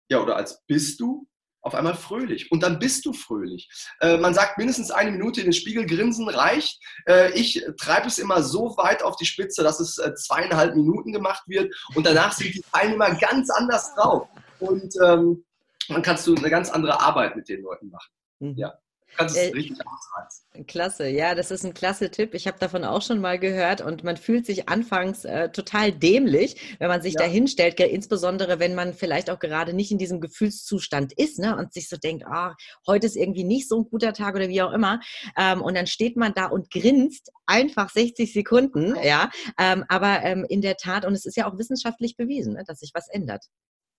ja, 0.09 0.21
oder 0.21 0.37
als 0.37 0.63
bist 0.67 1.01
du 1.01 1.27
auf 1.65 1.75
einmal 1.75 1.95
fröhlich. 1.95 2.53
Und 2.53 2.63
dann 2.63 2.79
bist 2.79 3.05
du 3.07 3.13
fröhlich. 3.13 3.69
Äh, 4.01 4.19
man 4.19 4.35
sagt, 4.35 4.59
mindestens 4.59 4.91
eine 4.91 5.11
Minute 5.11 5.41
in 5.41 5.47
den 5.47 5.53
Spiegel 5.53 5.87
grinsen 5.87 6.29
reicht. 6.29 6.81
Äh, 7.07 7.33
ich 7.33 7.65
treibe 7.79 8.07
es 8.07 8.19
immer 8.19 8.43
so 8.43 8.77
weit 8.77 9.03
auf 9.03 9.17
die 9.17 9.25
Spitze, 9.25 9.63
dass 9.63 9.81
es 9.81 9.99
äh, 9.99 10.15
zweieinhalb 10.15 10.77
Minuten 10.77 11.13
gemacht 11.13 11.43
wird. 11.47 11.75
Und 11.95 12.07
danach 12.07 12.33
sind 12.33 12.55
die 12.55 12.65
Teilnehmer 12.73 13.15
ganz 13.15 13.51
anders 13.51 13.95
drauf. 13.95 14.29
Und 14.61 14.95
ähm, 15.03 15.45
dann 15.89 16.03
kannst 16.03 16.27
du 16.27 16.35
eine 16.35 16.51
ganz 16.51 16.71
andere 16.71 17.01
Arbeit 17.01 17.35
mit 17.35 17.49
den 17.49 17.63
Leuten 17.63 17.89
machen. 17.89 18.11
Mhm. 18.41 18.55
Ja 18.57 18.75
kannst 19.17 19.37
es 19.37 19.51
äh, 19.51 19.53
richtig 19.53 19.79
ausreizen. 19.87 20.67
Klasse, 20.67 21.09
ja, 21.09 21.35
das 21.35 21.51
ist 21.51 21.65
ein 21.65 21.75
klasse 21.75 22.11
Tipp. 22.11 22.35
Ich 22.35 22.47
habe 22.47 22.59
davon 22.59 22.85
auch 22.85 23.03
schon 23.03 23.21
mal 23.21 23.39
gehört 23.39 23.81
und 23.81 24.05
man 24.05 24.17
fühlt 24.17 24.47
sich 24.47 24.69
anfangs 24.69 25.25
äh, 25.25 25.51
total 25.51 25.93
dämlich, 25.93 26.77
wenn 26.79 26.89
man 26.89 27.03
sich 27.03 27.15
ja. 27.15 27.23
da 27.23 27.27
hinstellt, 27.27 27.79
insbesondere 27.81 28.61
wenn 28.61 28.75
man 28.75 28.95
vielleicht 28.95 29.31
auch 29.31 29.39
gerade 29.39 29.73
nicht 29.73 29.91
in 29.91 29.99
diesem 29.99 30.21
Gefühlszustand 30.21 31.13
ist 31.13 31.39
ne, 31.39 31.57
und 31.57 31.73
sich 31.73 31.89
so 31.89 31.97
denkt, 31.97 32.25
ah, 32.27 32.55
heute 32.87 33.07
ist 33.07 33.17
irgendwie 33.17 33.45
nicht 33.45 33.69
so 33.69 33.81
ein 33.81 33.89
guter 33.91 34.13
Tag 34.13 34.35
oder 34.35 34.49
wie 34.49 34.63
auch 34.63 34.73
immer. 34.73 35.01
Ähm, 35.37 35.61
und 35.63 35.75
dann 35.77 35.87
steht 35.87 36.17
man 36.17 36.33
da 36.35 36.47
und 36.47 36.71
grinst 36.71 37.31
einfach 37.47 37.91
60 37.91 38.33
Sekunden, 38.33 38.97
ja. 39.03 39.31
Ähm, 39.59 39.85
aber 39.89 40.23
ähm, 40.23 40.47
in 40.49 40.61
der 40.61 40.77
Tat, 40.77 41.05
und 41.05 41.15
es 41.15 41.25
ist 41.25 41.37
ja 41.37 41.51
auch 41.51 41.59
wissenschaftlich 41.59 42.17
bewiesen, 42.17 42.55
ne, 42.55 42.65
dass 42.67 42.79
sich 42.79 42.93
was 42.95 43.09
ändert. 43.09 43.45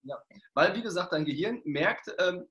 Ja, 0.03 0.17
weil 0.53 0.75
wie 0.75 0.84
gesagt, 0.84 1.13
dein 1.13 1.25
Gehirn 1.25 1.62
merkt, 1.65 2.13
ähm, 2.19 2.45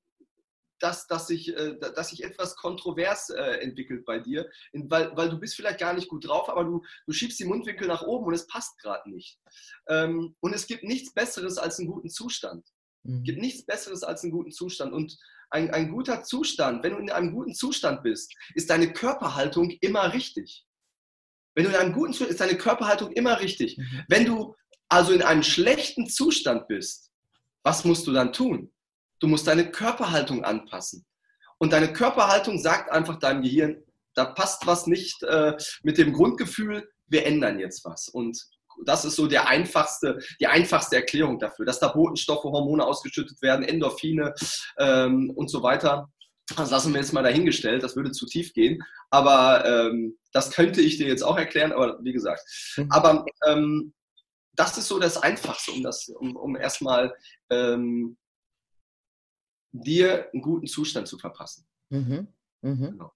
dass, 0.79 1.07
dass, 1.07 1.27
sich, 1.27 1.55
äh, 1.55 1.77
dass 1.79 2.09
sich 2.09 2.23
etwas 2.23 2.55
kontrovers 2.55 3.29
äh, 3.29 3.59
entwickelt 3.61 4.05
bei 4.05 4.19
dir, 4.19 4.49
weil, 4.73 5.15
weil 5.15 5.29
du 5.29 5.39
bist 5.39 5.55
vielleicht 5.55 5.79
gar 5.79 5.93
nicht 5.93 6.07
gut 6.07 6.27
drauf, 6.27 6.49
aber 6.49 6.63
du, 6.63 6.83
du 7.05 7.13
schiebst 7.13 7.39
die 7.39 7.45
Mundwinkel 7.45 7.87
nach 7.87 8.03
oben 8.03 8.27
und 8.27 8.33
es 8.33 8.47
passt 8.47 8.77
gerade 8.79 9.09
nicht. 9.09 9.39
Ähm, 9.87 10.35
und 10.39 10.53
es 10.53 10.67
gibt 10.67 10.83
nichts 10.83 11.13
Besseres 11.13 11.57
als 11.57 11.79
einen 11.79 11.89
guten 11.89 12.09
Zustand. 12.09 12.65
Mhm. 13.03 13.17
Es 13.17 13.23
gibt 13.23 13.39
nichts 13.39 13.65
Besseres 13.65 14.03
als 14.03 14.23
einen 14.23 14.31
guten 14.31 14.51
Zustand. 14.51 14.93
Und 14.93 15.17
ein, 15.49 15.71
ein 15.71 15.91
guter 15.91 16.23
Zustand, 16.23 16.83
wenn 16.83 16.93
du 16.93 16.99
in 16.99 17.09
einem 17.09 17.33
guten 17.33 17.53
Zustand 17.53 18.03
bist, 18.03 18.35
ist 18.55 18.69
deine 18.69 18.91
Körperhaltung 18.91 19.71
immer 19.81 20.13
richtig. 20.13 20.65
Wenn 21.53 21.65
du 21.65 21.69
in 21.69 21.77
einem 21.77 21.93
guten 21.93 22.11
Zustand 22.11 22.31
ist 22.31 22.41
deine 22.41 22.57
Körperhaltung 22.57 23.11
immer 23.13 23.39
richtig. 23.39 23.77
Mhm. 23.77 24.03
Wenn 24.09 24.25
du 24.25 24.55
also 24.89 25.13
in 25.13 25.21
einem 25.21 25.43
schlechten 25.43 26.07
Zustand 26.07 26.67
bist, 26.67 27.11
was 27.63 27.85
musst 27.85 28.05
du 28.05 28.11
dann 28.11 28.33
tun? 28.33 28.71
Du 29.25 29.29
musst 29.31 29.47
deine 29.47 29.71
Körperhaltung 29.71 30.43
anpassen. 30.43 31.03
Und 31.57 31.73
deine 31.73 31.91
Körperhaltung 31.91 32.59
sagt 32.59 32.91
einfach 32.91 33.17
deinem 33.17 33.41
Gehirn, 33.41 33.83
da 34.13 34.23
passt 34.23 34.67
was 34.67 34.85
nicht 34.85 35.23
äh, 35.23 35.57
mit 35.81 35.97
dem 35.97 36.13
Grundgefühl, 36.13 36.87
wir 37.07 37.25
ändern 37.25 37.57
jetzt 37.57 37.83
was. 37.85 38.07
Und 38.07 38.39
das 38.85 39.03
ist 39.03 39.15
so 39.15 39.25
der 39.25 39.47
einfachste, 39.47 40.19
die 40.39 40.45
einfachste 40.45 40.97
Erklärung 40.97 41.39
dafür, 41.39 41.65
dass 41.65 41.79
da 41.79 41.87
Botenstoffe, 41.87 42.43
Hormone 42.43 42.85
ausgeschüttet 42.85 43.41
werden, 43.41 43.65
Endorphine 43.65 44.35
ähm, 44.77 45.31
und 45.35 45.49
so 45.49 45.63
weiter. 45.63 46.07
Das 46.55 46.69
lassen 46.69 46.93
wir 46.93 47.01
jetzt 47.01 47.13
mal 47.13 47.23
dahingestellt, 47.23 47.81
das 47.81 47.95
würde 47.95 48.11
zu 48.11 48.27
tief 48.27 48.53
gehen. 48.53 48.79
Aber 49.09 49.65
ähm, 49.65 50.19
das 50.33 50.51
könnte 50.51 50.81
ich 50.81 50.97
dir 50.97 51.07
jetzt 51.07 51.23
auch 51.23 51.39
erklären, 51.39 51.71
aber 51.71 51.97
wie 52.03 52.13
gesagt. 52.13 52.43
Mhm. 52.77 52.91
Aber 52.91 53.25
ähm, 53.47 53.91
das 54.53 54.77
ist 54.77 54.87
so 54.87 54.99
das 54.99 55.17
Einfachste, 55.17 55.71
um, 55.71 55.81
das, 55.81 56.09
um, 56.09 56.35
um 56.35 56.55
erstmal 56.55 57.11
ähm, 57.49 58.17
dir 59.83 60.29
einen 60.33 60.41
guten 60.41 60.67
Zustand 60.67 61.07
zu 61.07 61.17
verpassen. 61.17 61.65
Mhm. 61.89 62.27
Mhm. 62.61 62.91
Genau. 62.91 63.11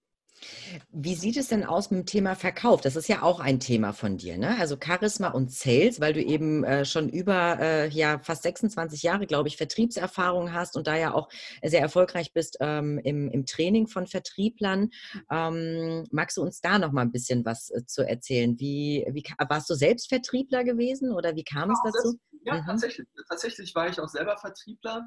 Wie 0.92 1.16
sieht 1.16 1.38
es 1.38 1.50
denn 1.50 1.66
aus 1.66 1.92
mit 1.92 2.00
dem 2.00 2.06
Thema 2.06 2.36
Verkauf? 2.36 2.82
Das 2.82 2.96
ist 2.96 3.10
ja 3.10 3.22
auch 3.24 3.40
ein 3.40 3.60
Thema 3.60 3.94
von 3.94 4.18
dir, 4.18 4.38
ne? 4.38 4.58
Also 4.58 4.78
Charisma 4.82 5.30
und 5.30 5.52
Sales, 5.52 6.00
weil 6.00 6.14
du 6.14 6.24
eben 6.24 6.64
äh, 6.64 6.86
schon 6.86 7.10
über 7.10 7.60
äh, 7.60 7.90
ja 7.90 8.20
fast 8.20 8.44
26 8.44 9.04
Jahre, 9.04 9.28
glaube 9.28 9.50
ich, 9.50 9.58
Vertriebserfahrung 9.58 10.54
hast 10.54 10.78
und 10.78 10.88
da 10.88 10.96
ja 10.96 11.14
auch 11.14 11.30
sehr 11.64 11.82
erfolgreich 11.82 12.34
bist 12.34 12.58
ähm, 12.62 13.00
im, 13.04 13.30
im 13.30 13.46
Training 13.46 13.88
von 13.88 14.08
Vertrieblern. 14.08 14.90
Ähm, 15.30 16.06
magst 16.12 16.38
du 16.38 16.42
uns 16.42 16.62
da 16.62 16.80
noch 16.80 16.92
mal 16.92 17.02
ein 17.02 17.12
bisschen 17.12 17.44
was 17.46 17.70
äh, 17.72 17.86
zu 17.86 18.08
erzählen? 18.08 18.58
Wie, 18.60 19.06
wie 19.12 19.24
warst 19.50 19.70
du 19.70 19.76
selbst 19.76 20.10
Vertriebler 20.10 20.64
gewesen 20.64 21.12
oder 21.12 21.36
wie 21.36 21.44
kam 21.44 21.70
ja, 21.70 21.74
es 21.74 21.92
dazu? 21.92 22.18
Das, 22.32 22.40
ja, 22.46 22.62
mhm. 22.62 22.66
tatsächlich. 22.66 23.08
Tatsächlich 23.28 23.76
war 23.76 23.90
ich 23.90 24.00
auch 24.00 24.10
selber 24.10 24.38
Vertriebler. 24.38 25.06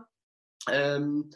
Ähm, 0.70 1.30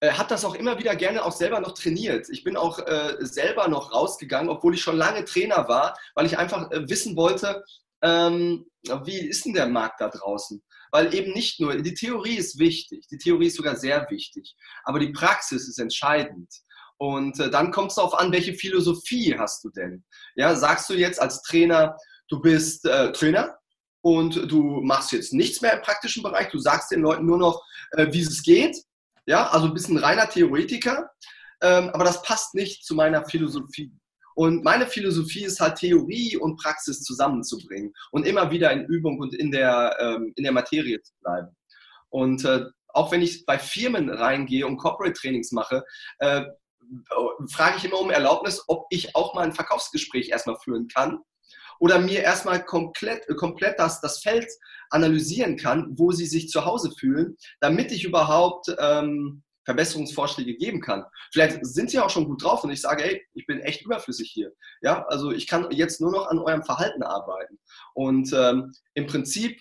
äh, 0.00 0.12
habe 0.12 0.28
das 0.28 0.44
auch 0.44 0.54
immer 0.54 0.78
wieder 0.78 0.96
gerne 0.96 1.24
auch 1.24 1.32
selber 1.32 1.60
noch 1.60 1.74
trainiert. 1.74 2.28
Ich 2.30 2.42
bin 2.42 2.56
auch 2.56 2.78
äh, 2.78 3.16
selber 3.20 3.68
noch 3.68 3.92
rausgegangen, 3.92 4.48
obwohl 4.48 4.74
ich 4.74 4.80
schon 4.80 4.96
lange 4.96 5.24
Trainer 5.24 5.68
war, 5.68 5.96
weil 6.14 6.26
ich 6.26 6.38
einfach 6.38 6.70
äh, 6.70 6.88
wissen 6.88 7.16
wollte, 7.16 7.62
ähm, 8.02 8.66
wie 9.04 9.18
ist 9.18 9.44
denn 9.44 9.52
der 9.52 9.68
Markt 9.68 10.00
da 10.00 10.08
draußen? 10.08 10.62
Weil 10.90 11.14
eben 11.14 11.32
nicht 11.32 11.60
nur, 11.60 11.76
die 11.76 11.94
Theorie 11.94 12.36
ist 12.36 12.58
wichtig, 12.58 13.06
die 13.08 13.18
Theorie 13.18 13.48
ist 13.48 13.56
sogar 13.56 13.76
sehr 13.76 14.08
wichtig, 14.10 14.56
aber 14.84 14.98
die 14.98 15.12
Praxis 15.12 15.68
ist 15.68 15.78
entscheidend. 15.78 16.48
Und 16.96 17.38
äh, 17.38 17.50
dann 17.50 17.70
kommt 17.70 17.90
es 17.90 17.96
darauf 17.96 18.18
an, 18.18 18.32
welche 18.32 18.54
Philosophie 18.54 19.36
hast 19.38 19.64
du 19.64 19.70
denn? 19.70 20.04
Ja, 20.34 20.54
sagst 20.54 20.88
du 20.88 20.94
jetzt 20.94 21.20
als 21.20 21.42
Trainer, 21.42 21.96
du 22.28 22.40
bist 22.40 22.86
äh, 22.86 23.12
Trainer 23.12 23.59
und 24.02 24.50
du 24.50 24.80
machst 24.82 25.12
jetzt 25.12 25.32
nichts 25.32 25.60
mehr 25.60 25.74
im 25.74 25.82
praktischen 25.82 26.22
Bereich, 26.22 26.48
du 26.48 26.58
sagst 26.58 26.90
den 26.90 27.02
Leuten 27.02 27.26
nur 27.26 27.38
noch, 27.38 27.62
äh, 27.92 28.06
wie 28.12 28.20
es 28.20 28.42
geht, 28.42 28.76
ja, 29.26 29.48
also 29.48 29.66
ein 29.66 29.74
bisschen 29.74 29.98
reiner 29.98 30.28
Theoretiker, 30.28 31.10
ähm, 31.62 31.90
aber 31.90 32.04
das 32.04 32.22
passt 32.22 32.54
nicht 32.54 32.84
zu 32.84 32.94
meiner 32.94 33.24
Philosophie. 33.26 33.92
Und 34.34 34.64
meine 34.64 34.86
Philosophie 34.86 35.44
ist 35.44 35.60
halt 35.60 35.76
Theorie 35.76 36.36
und 36.36 36.56
Praxis 36.56 37.02
zusammenzubringen 37.02 37.92
und 38.10 38.26
immer 38.26 38.50
wieder 38.50 38.72
in 38.72 38.86
Übung 38.86 39.18
und 39.18 39.34
in 39.34 39.50
der, 39.50 39.96
ähm, 40.00 40.32
in 40.36 40.44
der 40.44 40.52
Materie 40.52 41.02
zu 41.02 41.12
bleiben. 41.20 41.48
Und 42.08 42.44
äh, 42.44 42.64
auch 42.88 43.12
wenn 43.12 43.22
ich 43.22 43.44
bei 43.44 43.58
Firmen 43.58 44.08
reingehe 44.08 44.66
und 44.66 44.78
Corporate 44.78 45.12
Trainings 45.12 45.52
mache, 45.52 45.84
äh, 46.18 46.44
frage 47.50 47.76
ich 47.76 47.84
immer 47.84 48.00
um 48.00 48.10
Erlaubnis, 48.10 48.64
ob 48.66 48.86
ich 48.90 49.14
auch 49.14 49.34
mal 49.34 49.42
ein 49.42 49.52
Verkaufsgespräch 49.52 50.30
erstmal 50.30 50.56
führen 50.56 50.88
kann 50.88 51.20
oder 51.80 51.98
mir 51.98 52.20
erstmal 52.20 52.64
komplett, 52.64 53.26
komplett 53.36 53.78
das, 53.78 54.00
das 54.00 54.20
Feld 54.20 54.46
analysieren 54.90 55.56
kann, 55.56 55.94
wo 55.96 56.12
sie 56.12 56.26
sich 56.26 56.48
zu 56.48 56.64
Hause 56.64 56.92
fühlen, 56.96 57.36
damit 57.60 57.90
ich 57.90 58.04
überhaupt 58.04 58.74
ähm, 58.78 59.42
Verbesserungsvorschläge 59.64 60.56
geben 60.56 60.80
kann. 60.80 61.04
Vielleicht 61.32 61.64
sind 61.64 61.90
sie 61.90 61.98
auch 61.98 62.10
schon 62.10 62.26
gut 62.26 62.42
drauf 62.42 62.64
und 62.64 62.70
ich 62.70 62.80
sage, 62.80 63.04
ey, 63.04 63.22
ich 63.34 63.46
bin 63.46 63.60
echt 63.60 63.82
überflüssig 63.82 64.30
hier. 64.32 64.52
Ja, 64.82 65.04
also 65.06 65.30
ich 65.30 65.46
kann 65.46 65.70
jetzt 65.70 66.00
nur 66.00 66.12
noch 66.12 66.28
an 66.28 66.38
eurem 66.38 66.64
Verhalten 66.64 67.02
arbeiten. 67.02 67.58
Und 67.94 68.32
ähm, 68.32 68.72
im 68.94 69.06
Prinzip 69.06 69.60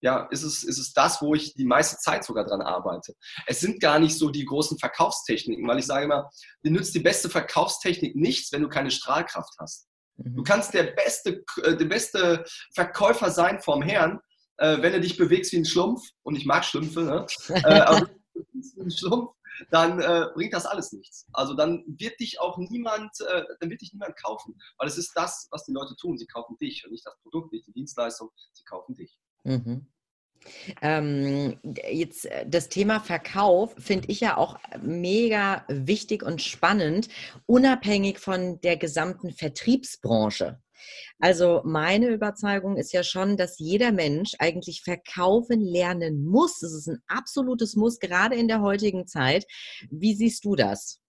ja, 0.00 0.28
ist 0.30 0.44
es, 0.44 0.62
ist 0.62 0.78
es 0.78 0.92
das, 0.92 1.20
wo 1.20 1.34
ich 1.34 1.54
die 1.54 1.64
meiste 1.64 1.96
Zeit 1.96 2.24
sogar 2.24 2.44
dran 2.44 2.62
arbeite. 2.62 3.14
Es 3.46 3.60
sind 3.60 3.80
gar 3.80 3.98
nicht 3.98 4.16
so 4.16 4.30
die 4.30 4.44
großen 4.44 4.78
Verkaufstechniken, 4.78 5.66
weil 5.66 5.80
ich 5.80 5.86
sage 5.86 6.04
immer, 6.04 6.30
dir 6.62 6.70
nützt 6.70 6.94
die 6.94 7.00
beste 7.00 7.28
Verkaufstechnik 7.28 8.14
nichts, 8.14 8.52
wenn 8.52 8.62
du 8.62 8.68
keine 8.68 8.92
Strahlkraft 8.92 9.54
hast. 9.58 9.87
Du 10.18 10.40
mhm. 10.40 10.44
kannst 10.44 10.74
der 10.74 10.84
beste, 10.84 11.44
äh, 11.62 11.76
der 11.76 11.84
beste 11.84 12.44
Verkäufer 12.74 13.30
sein 13.30 13.60
vom 13.60 13.82
Herrn, 13.82 14.20
äh, 14.56 14.82
wenn 14.82 14.92
du 14.92 15.00
dich 15.00 15.16
bewegst 15.16 15.52
wie 15.52 15.58
ein 15.58 15.64
Schlumpf, 15.64 16.02
und 16.22 16.36
ich 16.36 16.44
mag 16.44 16.64
Schlümpfe, 16.64 17.02
ne? 17.02 17.26
äh, 17.48 17.80
aber 17.80 18.10
wie 18.34 18.80
ein 18.80 18.90
Schlumpf, 18.90 19.32
dann 19.70 20.00
äh, 20.00 20.26
bringt 20.34 20.54
das 20.54 20.66
alles 20.66 20.92
nichts. 20.92 21.26
Also 21.32 21.54
dann 21.54 21.84
wird 21.86 22.18
dich 22.20 22.40
auch 22.40 22.58
niemand, 22.58 23.10
äh, 23.20 23.44
dann 23.60 23.70
wird 23.70 23.80
dich 23.80 23.92
niemand 23.92 24.16
kaufen, 24.16 24.58
weil 24.76 24.88
es 24.88 24.98
ist 24.98 25.12
das, 25.14 25.48
was 25.50 25.64
die 25.64 25.72
Leute 25.72 25.96
tun. 25.96 26.18
Sie 26.18 26.26
kaufen 26.26 26.56
dich 26.58 26.84
und 26.84 26.92
nicht 26.92 27.06
das 27.06 27.16
Produkt, 27.22 27.52
nicht 27.52 27.66
die 27.66 27.72
Dienstleistung, 27.72 28.30
sie 28.52 28.64
kaufen 28.64 28.94
dich. 28.94 29.18
Mhm. 29.44 29.86
Ähm, 30.82 31.58
jetzt 31.90 32.26
äh, 32.26 32.46
das 32.48 32.68
Thema 32.68 33.00
Verkauf 33.00 33.74
finde 33.78 34.08
ich 34.08 34.20
ja 34.20 34.36
auch 34.36 34.58
mega 34.80 35.64
wichtig 35.68 36.22
und 36.22 36.42
spannend, 36.42 37.08
unabhängig 37.46 38.18
von 38.18 38.60
der 38.60 38.76
gesamten 38.76 39.32
Vertriebsbranche. 39.32 40.60
Also 41.18 41.62
meine 41.64 42.08
Überzeugung 42.08 42.76
ist 42.76 42.92
ja 42.92 43.02
schon, 43.02 43.36
dass 43.36 43.58
jeder 43.58 43.92
Mensch 43.92 44.32
eigentlich 44.38 44.82
verkaufen 44.82 45.60
lernen 45.60 46.24
muss. 46.24 46.60
Das 46.60 46.72
ist 46.72 46.88
ein 46.88 47.02
absolutes 47.08 47.74
Muss, 47.74 47.98
gerade 47.98 48.36
in 48.36 48.48
der 48.48 48.62
heutigen 48.62 49.06
Zeit. 49.06 49.44
Wie 49.90 50.14
siehst 50.14 50.44
du 50.44 50.54
das? 50.54 51.00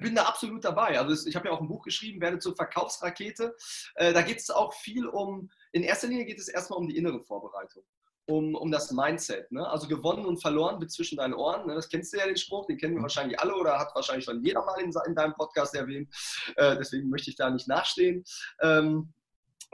bin 0.00 0.14
da 0.14 0.24
absolut 0.24 0.64
dabei. 0.64 0.98
Also 0.98 1.28
ich 1.28 1.36
habe 1.36 1.48
ja 1.48 1.54
auch 1.54 1.60
ein 1.60 1.68
Buch 1.68 1.82
geschrieben, 1.82 2.20
werde 2.20 2.38
zur 2.38 2.56
Verkaufsrakete. 2.56 3.54
Äh, 3.96 4.12
da 4.12 4.22
geht 4.22 4.38
es 4.38 4.50
auch 4.50 4.72
viel 4.72 5.06
um, 5.06 5.50
in 5.72 5.82
erster 5.82 6.08
Linie 6.08 6.24
geht 6.24 6.38
es 6.38 6.48
erstmal 6.48 6.78
um 6.78 6.88
die 6.88 6.96
innere 6.96 7.20
Vorbereitung. 7.20 7.84
Um, 8.28 8.56
um 8.56 8.72
das 8.72 8.90
Mindset. 8.90 9.52
Ne? 9.52 9.64
Also 9.68 9.86
gewonnen 9.86 10.26
und 10.26 10.42
verloren 10.42 10.80
wird 10.80 10.90
zwischen 10.90 11.16
deinen 11.16 11.34
Ohren. 11.34 11.66
Ne? 11.68 11.74
Das 11.76 11.88
kennst 11.88 12.12
du 12.12 12.18
ja 12.18 12.26
den 12.26 12.36
Spruch, 12.36 12.66
den 12.66 12.76
kennen 12.76 12.94
wir 12.94 12.98
mhm. 12.98 13.04
wahrscheinlich 13.04 13.38
alle 13.38 13.54
oder 13.54 13.78
hat 13.78 13.94
wahrscheinlich 13.94 14.24
schon 14.24 14.42
jeder 14.42 14.64
mal 14.64 14.80
in, 14.80 14.92
in 15.06 15.14
deinem 15.14 15.34
Podcast 15.34 15.76
erwähnt. 15.76 16.12
Äh, 16.56 16.76
deswegen 16.76 17.08
möchte 17.08 17.30
ich 17.30 17.36
da 17.36 17.48
nicht 17.50 17.68
nachstehen. 17.68 18.24
Ähm, 18.60 19.12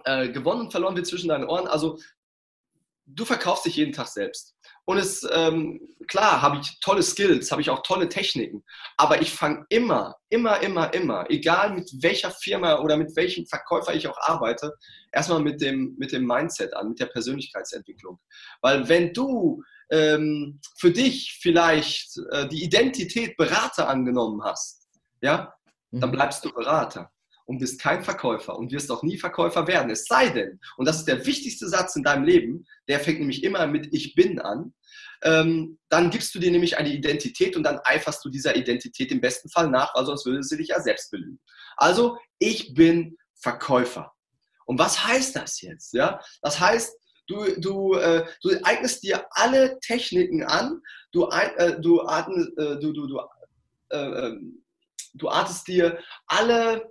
äh, 0.04 0.28
gewonnen 0.28 0.62
und 0.62 0.70
verloren 0.70 0.96
wird 0.96 1.06
zwischen 1.06 1.28
deinen 1.28 1.44
Ohren. 1.44 1.66
Also 1.66 1.98
du 3.06 3.24
verkaufst 3.24 3.66
dich 3.66 3.76
jeden 3.76 3.92
Tag 3.92 4.08
selbst. 4.08 4.54
Und 4.84 4.98
es, 4.98 5.26
ähm, 5.30 5.80
klar, 6.08 6.42
habe 6.42 6.58
ich 6.58 6.80
tolle 6.80 7.02
Skills, 7.02 7.52
habe 7.52 7.62
ich 7.62 7.70
auch 7.70 7.82
tolle 7.82 8.08
Techniken, 8.08 8.64
aber 8.96 9.22
ich 9.22 9.32
fange 9.32 9.64
immer, 9.68 10.16
immer, 10.28 10.60
immer, 10.60 10.92
immer, 10.92 11.30
egal 11.30 11.74
mit 11.74 11.90
welcher 12.00 12.32
Firma 12.32 12.80
oder 12.80 12.96
mit 12.96 13.14
welchem 13.14 13.46
Verkäufer 13.46 13.94
ich 13.94 14.08
auch 14.08 14.18
arbeite, 14.18 14.72
erstmal 15.12 15.40
mit 15.40 15.60
dem, 15.60 15.94
mit 15.98 16.10
dem 16.10 16.26
Mindset 16.26 16.74
an, 16.74 16.88
mit 16.88 17.00
der 17.00 17.06
Persönlichkeitsentwicklung. 17.06 18.18
Weil 18.60 18.88
wenn 18.88 19.12
du 19.12 19.62
ähm, 19.90 20.60
für 20.78 20.90
dich 20.90 21.38
vielleicht 21.40 22.18
äh, 22.30 22.48
die 22.48 22.64
Identität 22.64 23.36
Berater 23.36 23.88
angenommen 23.88 24.42
hast, 24.42 24.88
ja, 25.20 25.54
dann 25.92 26.10
mhm. 26.10 26.14
bleibst 26.14 26.44
du 26.44 26.52
Berater 26.52 27.10
und 27.52 27.58
bist 27.58 27.78
kein 27.82 28.02
Verkäufer 28.02 28.56
und 28.56 28.72
wirst 28.72 28.90
auch 28.90 29.02
nie 29.02 29.18
Verkäufer 29.18 29.66
werden. 29.66 29.90
Es 29.90 30.06
sei 30.06 30.30
denn, 30.30 30.58
und 30.78 30.88
das 30.88 30.96
ist 30.96 31.04
der 31.08 31.26
wichtigste 31.26 31.68
Satz 31.68 31.94
in 31.96 32.02
deinem 32.02 32.24
Leben, 32.24 32.66
der 32.88 32.98
fängt 32.98 33.18
nämlich 33.18 33.44
immer 33.44 33.66
mit 33.66 33.92
Ich 33.92 34.14
bin 34.14 34.40
an, 34.40 34.72
ähm, 35.22 35.78
dann 35.90 36.08
gibst 36.08 36.34
du 36.34 36.38
dir 36.38 36.50
nämlich 36.50 36.78
eine 36.78 36.88
Identität 36.88 37.54
und 37.54 37.62
dann 37.64 37.78
eiferst 37.84 38.24
du 38.24 38.30
dieser 38.30 38.56
Identität 38.56 39.12
im 39.12 39.20
besten 39.20 39.50
Fall 39.50 39.68
nach, 39.68 39.94
weil 39.94 40.06
sonst 40.06 40.24
würde 40.24 40.42
sie 40.42 40.56
dich 40.56 40.68
ja 40.68 40.80
selbst 40.80 41.10
belügen. 41.10 41.38
Also, 41.76 42.16
ich 42.38 42.72
bin 42.72 43.18
Verkäufer. 43.34 44.14
Und 44.64 44.78
was 44.78 45.06
heißt 45.06 45.36
das 45.36 45.60
jetzt? 45.60 45.92
Ja? 45.92 46.20
Das 46.40 46.58
heißt, 46.58 46.96
du, 47.28 47.60
du, 47.60 47.94
äh, 47.96 48.24
du 48.42 48.50
eignest 48.62 49.02
dir 49.02 49.26
alle 49.32 49.78
Techniken 49.80 50.42
an, 50.42 50.80
du, 51.12 51.28
äh, 51.28 51.78
du, 51.82 52.00
äh, 52.00 52.80
du, 52.80 52.92
du, 52.92 53.06
du, 53.06 53.20
äh, 53.90 53.98
ähm, 53.98 54.64
du 55.12 55.28
artest 55.28 55.68
dir 55.68 55.98
alle 56.26 56.90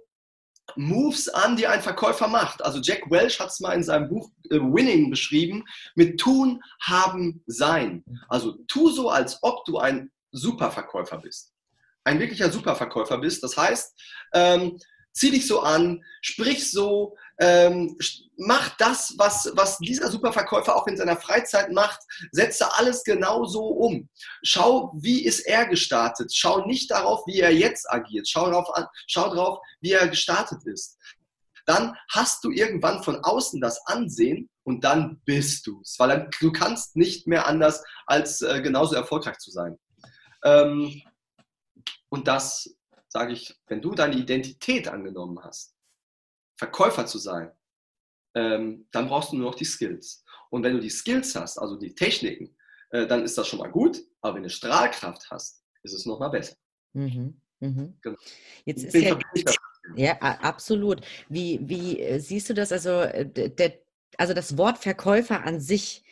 Moves 0.75 1.29
an, 1.29 1.55
die 1.55 1.67
ein 1.67 1.81
Verkäufer 1.81 2.27
macht. 2.27 2.63
Also 2.63 2.79
Jack 2.81 3.09
Welch 3.09 3.39
hat 3.39 3.49
es 3.49 3.59
mal 3.59 3.73
in 3.73 3.83
seinem 3.83 4.09
Buch 4.09 4.29
äh, 4.49 4.55
Winning 4.59 5.09
beschrieben, 5.09 5.63
mit 5.95 6.19
tun, 6.19 6.61
haben, 6.81 7.43
sein. 7.47 8.03
Also 8.29 8.57
tu 8.67 8.89
so, 8.89 9.09
als 9.09 9.37
ob 9.41 9.65
du 9.65 9.77
ein 9.77 10.11
Superverkäufer 10.31 11.17
bist. 11.17 11.53
Ein 12.03 12.19
wirklicher 12.19 12.51
Superverkäufer 12.51 13.17
bist. 13.17 13.43
Das 13.43 13.57
heißt, 13.57 13.93
ähm, 14.33 14.77
zieh 15.13 15.31
dich 15.31 15.45
so 15.45 15.59
an, 15.61 16.03
sprich 16.21 16.71
so, 16.71 17.15
ähm, 17.41 17.97
mach 18.37 18.69
das, 18.77 19.15
was, 19.17 19.51
was 19.55 19.79
dieser 19.79 20.11
Superverkäufer 20.11 20.75
auch 20.75 20.85
in 20.85 20.95
seiner 20.95 21.17
Freizeit 21.17 21.71
macht, 21.71 21.99
setze 22.31 22.71
alles 22.77 23.03
genau 23.03 23.45
so 23.45 23.65
um. 23.65 24.07
Schau, 24.43 24.93
wie 25.01 25.25
ist 25.25 25.39
er 25.41 25.65
gestartet. 25.65 26.31
Schau 26.33 26.67
nicht 26.67 26.91
darauf, 26.91 27.25
wie 27.25 27.39
er 27.39 27.51
jetzt 27.51 27.91
agiert. 27.91 28.27
Schau 28.29 28.45
darauf, 28.45 28.69
schau 29.07 29.33
darauf 29.33 29.59
wie 29.79 29.91
er 29.91 30.07
gestartet 30.07 30.59
ist. 30.65 30.99
Dann 31.65 31.95
hast 32.11 32.43
du 32.43 32.51
irgendwann 32.51 33.01
von 33.01 33.23
außen 33.23 33.59
das 33.59 33.79
Ansehen 33.87 34.47
und 34.63 34.83
dann 34.83 35.19
bist 35.25 35.65
du 35.65 35.81
es. 35.81 35.95
Weil 35.97 36.09
dann, 36.09 36.29
du 36.39 36.51
kannst 36.51 36.95
nicht 36.95 37.27
mehr 37.27 37.47
anders, 37.47 37.83
als 38.05 38.41
äh, 38.41 38.61
genauso 38.61 38.95
erfolgreich 38.95 39.39
zu 39.39 39.49
sein. 39.49 39.79
Ähm, 40.43 41.01
und 42.09 42.27
das 42.27 42.69
sage 43.09 43.33
ich, 43.33 43.55
wenn 43.67 43.81
du 43.81 43.95
deine 43.95 44.15
Identität 44.15 44.87
angenommen 44.87 45.39
hast, 45.43 45.73
Verkäufer 46.61 47.07
zu 47.07 47.17
sein, 47.17 47.51
ähm, 48.35 48.87
dann 48.91 49.07
brauchst 49.07 49.31
du 49.31 49.35
nur 49.35 49.49
noch 49.49 49.55
die 49.55 49.65
Skills. 49.65 50.23
Und 50.51 50.63
wenn 50.63 50.73
du 50.73 50.79
die 50.79 50.91
Skills 50.91 51.35
hast, 51.35 51.57
also 51.57 51.75
die 51.75 51.95
Techniken, 51.95 52.55
äh, 52.91 53.07
dann 53.07 53.23
ist 53.23 53.35
das 53.35 53.47
schon 53.47 53.57
mal 53.57 53.71
gut. 53.71 53.99
Aber 54.21 54.35
wenn 54.35 54.43
du 54.43 54.49
Strahlkraft 54.49 55.31
hast, 55.31 55.63
ist 55.81 55.93
es 55.93 56.05
noch 56.05 56.19
mal 56.19 56.29
besser. 56.29 56.55
Mhm. 56.93 57.41
Mhm. 57.61 57.97
Genau. 58.03 58.17
Jetzt 58.65 58.83
ist 58.83 58.93
ja, 58.93 59.17
ja, 59.95 60.13
absolut. 60.19 61.01
Wie, 61.29 61.59
wie 61.63 61.99
äh, 61.99 62.19
siehst 62.19 62.51
du 62.51 62.53
das? 62.53 62.71
Also, 62.71 62.91
äh, 62.91 63.25
der, 63.27 63.79
also 64.17 64.35
das 64.35 64.55
Wort 64.55 64.77
Verkäufer 64.77 65.43
an 65.43 65.59
sich 65.59 66.03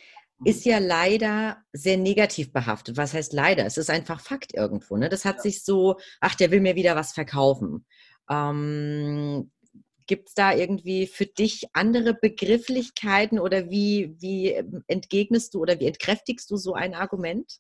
ist 0.46 0.66
ja 0.66 0.80
leider 0.80 1.58
sehr 1.74 1.98
negativ 1.98 2.52
behaftet. 2.52 2.98
Was 2.98 3.14
heißt 3.14 3.34
leider? 3.34 3.68
Es 3.68 3.78
ist 3.78 3.92
einfach 3.92 4.20
Fakt 4.20 4.56
irgendwo. 4.56 4.98
Ne? 4.98 5.10
Das 5.10 5.26
hat 5.26 5.36
ja. 5.38 5.42
sich 5.44 5.64
so, 5.64 6.00
ach, 6.22 6.34
der 6.34 6.50
will 6.50 6.62
mir 6.62 6.76
wieder 6.76 6.96
was 6.96 7.12
verkaufen. 7.12 7.86
Ähm, 8.30 9.52
Gibt 10.10 10.30
es 10.30 10.34
da 10.34 10.56
irgendwie 10.56 11.06
für 11.06 11.28
dich 11.28 11.68
andere 11.74 12.16
Begrifflichkeiten 12.16 13.38
oder 13.38 13.70
wie, 13.70 14.16
wie 14.20 14.56
entgegnest 14.88 15.54
du 15.54 15.60
oder 15.60 15.80
wie 15.80 15.86
entkräftigst 15.86 16.50
du 16.50 16.58
so 16.58 16.74
ein 16.74 16.96
Argument? 16.96 17.60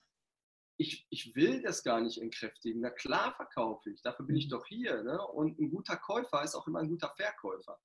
Ich, 0.77 1.05
ich 1.11 1.35
will 1.35 1.61
das 1.61 1.83
gar 1.83 2.01
nicht 2.01 2.19
entkräftigen. 2.19 2.81
Na 2.81 2.89
klar 2.89 3.35
verkaufe 3.35 3.91
ich, 3.91 4.01
dafür 4.01 4.25
bin 4.25 4.35
ich 4.35 4.47
mhm. 4.47 4.49
doch 4.49 4.65
hier. 4.65 5.03
Ne? 5.03 5.21
Und 5.27 5.59
ein 5.59 5.69
guter 5.69 5.95
Käufer 5.95 6.43
ist 6.43 6.55
auch 6.55 6.65
immer 6.65 6.79
ein 6.79 6.89
guter 6.89 7.13
Verkäufer. 7.15 7.77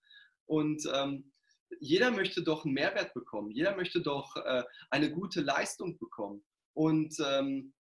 Und 0.47 0.83
ähm, 0.95 1.31
jeder 1.79 2.11
möchte 2.11 2.43
doch 2.43 2.65
einen 2.65 2.73
Mehrwert 2.73 3.13
bekommen. 3.13 3.51
Jeder 3.51 3.77
möchte 3.77 4.01
doch 4.01 4.35
äh, 4.37 4.63
eine 4.89 5.11
gute 5.11 5.43
Leistung 5.43 5.99
bekommen. 5.99 6.43
Und 6.73 7.15
ähm, 7.23 7.75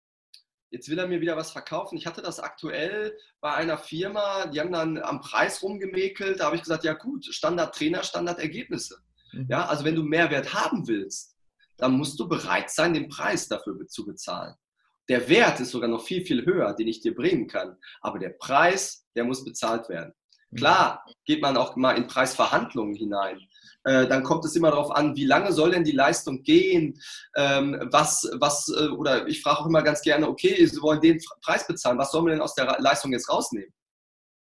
jetzt 0.74 0.90
will 0.90 0.98
er 0.98 1.08
mir 1.08 1.22
wieder 1.22 1.38
was 1.38 1.52
verkaufen. 1.52 1.98
Ich 1.98 2.08
hatte 2.08 2.24
das 2.24 2.40
aktuell 2.40 3.16
bei 3.40 3.54
einer 3.54 3.78
Firma, 3.78 4.48
die 4.48 4.60
haben 4.60 4.72
dann 4.72 4.98
am 4.98 5.22
Preis 5.22 5.62
rumgemäkelt. 5.62 6.40
Da 6.40 6.46
habe 6.46 6.56
ich 6.56 6.64
gesagt, 6.64 6.84
ja 6.84 6.94
gut, 6.94 7.26
Standard-Trainer, 7.26 8.04
Standard-Ergebnisse. 8.04 8.98
Mhm. 9.34 9.48
Ja, 9.50 9.68
also 9.68 9.86
wenn 9.86 9.96
du 9.96 10.04
Mehrwert 10.04 10.52
haben 10.54 10.88
willst, 10.88 11.38
dann 11.78 11.94
musst 11.94 12.20
du 12.20 12.28
bereit 12.28 12.72
sein, 12.72 12.96
den 12.96 13.08
Preis 13.08 13.48
dafür 13.48 13.88
zu 13.88 14.04
bezahlen. 14.04 14.56
Der 15.10 15.30
Wert 15.30 15.60
ist 15.60 15.72
sogar 15.72 15.90
noch 15.90 16.04
viel, 16.04 16.26
viel 16.26 16.44
höher, 16.44 16.74
den 16.74 16.88
ich 16.88 17.02
dir 17.02 17.14
bringen 17.14 17.48
kann. 17.48 17.78
Aber 18.02 18.18
der 18.18 18.30
Preis, 18.30 19.06
der 19.16 19.26
muss 19.26 19.46
bezahlt 19.46 19.90
werden. 19.90 20.14
Mhm. 20.50 20.58
Klar, 20.58 21.06
geht 21.26 21.42
man 21.42 21.56
auch 21.56 21.76
mal 21.76 21.94
in 21.94 22.08
Preisverhandlungen 22.08 22.96
hinein. 22.96 23.40
Äh, 23.86 24.08
dann 24.08 24.24
kommt 24.24 24.46
es 24.46 24.56
immer 24.56 24.72
darauf 24.72 24.92
an, 24.92 25.16
wie 25.16 25.26
lange 25.26 25.52
soll 25.52 25.72
denn 25.72 25.84
die 25.84 25.92
Leistung 25.92 26.44
gehen? 26.44 27.00
Ähm, 27.36 27.88
was, 27.92 28.30
was, 28.40 28.70
äh, 28.70 28.88
oder 28.88 29.28
ich 29.28 29.42
frage 29.42 29.60
auch 29.60 29.66
immer 29.66 29.82
ganz 29.82 30.02
gerne, 30.02 30.28
okay, 30.28 30.66
Sie 30.66 30.82
wollen 30.82 31.02
den 31.02 31.20
Preis 31.42 31.68
bezahlen, 31.68 31.98
was 31.98 32.12
sollen 32.12 32.26
wir 32.26 32.32
denn 32.32 32.42
aus 32.42 32.56
der 32.56 32.78
Leistung 32.80 33.12
jetzt 33.12 33.30
rausnehmen? 33.30 33.74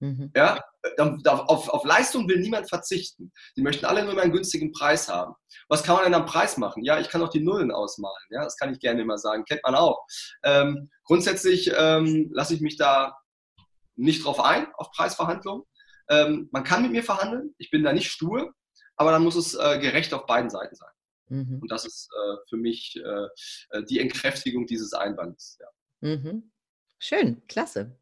Mhm. 0.01 0.33
Ja, 0.35 0.59
auf, 0.99 1.69
auf, 1.69 1.85
Leistung 1.85 2.27
will 2.27 2.40
niemand 2.40 2.71
verzichten. 2.71 3.31
Die 3.57 3.61
möchten 3.61 3.85
alle 3.85 4.03
nur 4.03 4.19
einen 4.21 4.33
günstigen 4.33 4.73
Preis 4.73 5.11
haben. 5.11 5.35
Was 5.69 5.83
kann 5.83 5.97
man 5.97 6.05
denn 6.05 6.14
am 6.14 6.25
Preis 6.25 6.57
machen? 6.57 6.85
Ja, 6.85 6.99
ich 6.99 7.11
kann 7.11 7.23
auch 7.23 7.29
die 7.29 7.45
Nullen 7.45 7.71
ausmalen. 7.71 8.27
Ja, 8.31 8.43
das 8.43 8.57
kann 8.57 8.73
ich 8.73 8.81
gerne 8.81 9.03
immer 9.03 9.19
sagen. 9.19 9.45
Kennt 9.45 9.61
man 9.62 9.75
auch. 9.75 10.03
Ähm, 10.43 10.90
grundsätzlich 11.05 11.71
ähm, 11.77 12.31
lasse 12.33 12.55
ich 12.55 12.62
mich 12.62 12.79
da 12.79 13.14
nicht 13.95 14.25
drauf 14.25 14.40
ein, 14.40 14.69
auf 14.75 14.90
Preisverhandlungen. 14.90 15.64
Ähm, 16.09 16.49
man 16.51 16.64
kann 16.64 16.81
mit 16.81 16.93
mir 16.93 17.05
verhandeln. 17.05 17.55
Ich 17.59 17.71
bin 17.71 17.85
da 17.85 17.93
nicht 17.93 18.11
stur 18.11 18.55
aber 19.00 19.12
dann 19.12 19.24
muss 19.24 19.34
es 19.34 19.54
äh, 19.54 19.78
gerecht 19.78 20.12
auf 20.12 20.26
beiden 20.26 20.50
Seiten 20.50 20.74
sein. 20.74 20.90
Mhm. 21.28 21.60
Und 21.62 21.72
das 21.72 21.86
ist 21.86 22.10
äh, 22.12 22.36
für 22.50 22.58
mich 22.58 23.00
äh, 23.02 23.28
äh 23.70 23.82
die 23.84 23.98
Entkräftigung 23.98 24.66
dieses 24.66 24.92
Einwands. 24.92 25.58
Ja. 25.58 25.68
Mhm. 26.00 26.52
Schön, 27.02 27.40
klasse. 27.48 27.96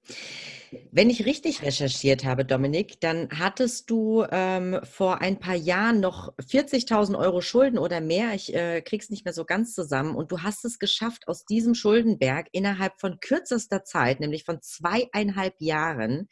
Wenn 0.90 1.08
ich 1.08 1.24
richtig 1.24 1.62
recherchiert 1.62 2.24
habe, 2.24 2.44
Dominik, 2.44 3.00
dann 3.00 3.28
hattest 3.30 3.88
du 3.90 4.26
ähm, 4.28 4.80
vor 4.82 5.20
ein 5.20 5.38
paar 5.38 5.54
Jahren 5.54 6.00
noch 6.00 6.37
40.000 6.38 7.16
Euro 7.16 7.40
Schulden 7.40 7.78
oder 7.78 8.00
mehr. 8.00 8.34
Ich 8.34 8.52
äh, 8.52 8.82
krieg's 8.82 9.08
nicht 9.08 9.24
mehr 9.24 9.32
so 9.32 9.44
ganz 9.44 9.72
zusammen. 9.72 10.16
Und 10.16 10.32
du 10.32 10.42
hast 10.42 10.64
es 10.64 10.80
geschafft, 10.80 11.28
aus 11.28 11.44
diesem 11.44 11.76
Schuldenberg 11.76 12.48
innerhalb 12.50 13.00
von 13.00 13.20
kürzester 13.20 13.84
Zeit, 13.84 14.18
nämlich 14.18 14.42
von 14.42 14.61
zweieinhalb 14.62 15.54
Jahren, 15.61 16.28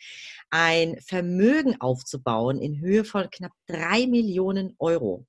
ein 0.50 0.98
Vermögen 0.98 1.80
aufzubauen 1.80 2.58
in 2.58 2.80
Höhe 2.80 3.04
von 3.04 3.30
knapp 3.30 3.52
drei 3.68 4.08
Millionen 4.08 4.74
Euro. 4.80 5.24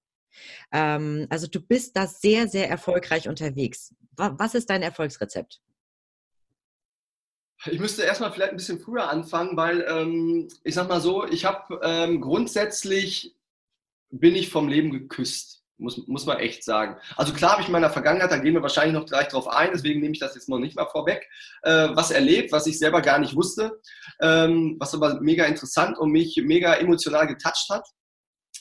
Ähm, 0.71 1.27
also 1.29 1.45
du 1.45 1.61
bist 1.61 1.95
da 1.95 2.07
sehr, 2.07 2.47
sehr 2.47 2.67
erfolgreich 2.67 3.29
unterwegs. 3.29 3.93
Was 4.15 4.55
ist 4.55 4.71
dein 4.71 4.81
Erfolgsrezept? 4.81 5.61
Ich 7.71 7.79
müsste 7.79 8.03
erstmal 8.03 8.31
vielleicht 8.31 8.51
ein 8.51 8.57
bisschen 8.57 8.79
früher 8.79 9.09
anfangen, 9.09 9.57
weil 9.57 9.85
ähm, 9.89 10.47
ich 10.63 10.75
sag 10.75 10.87
mal 10.89 11.01
so, 11.01 11.25
ich 11.25 11.45
habe 11.45 11.79
ähm, 11.83 12.21
grundsätzlich 12.21 13.35
bin 14.09 14.35
ich 14.35 14.49
vom 14.49 14.67
Leben 14.67 14.91
geküsst, 14.91 15.63
muss, 15.77 16.07
muss 16.07 16.25
man 16.25 16.39
echt 16.39 16.63
sagen. 16.63 16.97
Also 17.15 17.33
klar 17.33 17.53
habe 17.53 17.61
ich 17.61 17.67
in 17.67 17.73
meiner 17.73 17.89
Vergangenheit, 17.89 18.31
da 18.31 18.37
gehen 18.37 18.53
wir 18.53 18.61
wahrscheinlich 18.61 18.93
noch 18.93 19.05
gleich 19.05 19.27
drauf 19.27 19.47
ein, 19.47 19.71
deswegen 19.73 19.99
nehme 19.99 20.13
ich 20.13 20.19
das 20.19 20.35
jetzt 20.35 20.49
noch 20.49 20.59
nicht 20.59 20.75
mal 20.75 20.87
vorweg, 20.87 21.27
äh, 21.63 21.89
was 21.93 22.11
erlebt, 22.11 22.51
was 22.51 22.67
ich 22.67 22.79
selber 22.79 23.01
gar 23.01 23.19
nicht 23.19 23.35
wusste, 23.35 23.79
ähm, 24.21 24.77
was 24.79 24.93
aber 24.93 25.19
mega 25.21 25.45
interessant 25.45 25.97
und 25.97 26.11
mich 26.11 26.41
mega 26.43 26.73
emotional 26.75 27.27
getoucht 27.27 27.69
hat. 27.69 27.87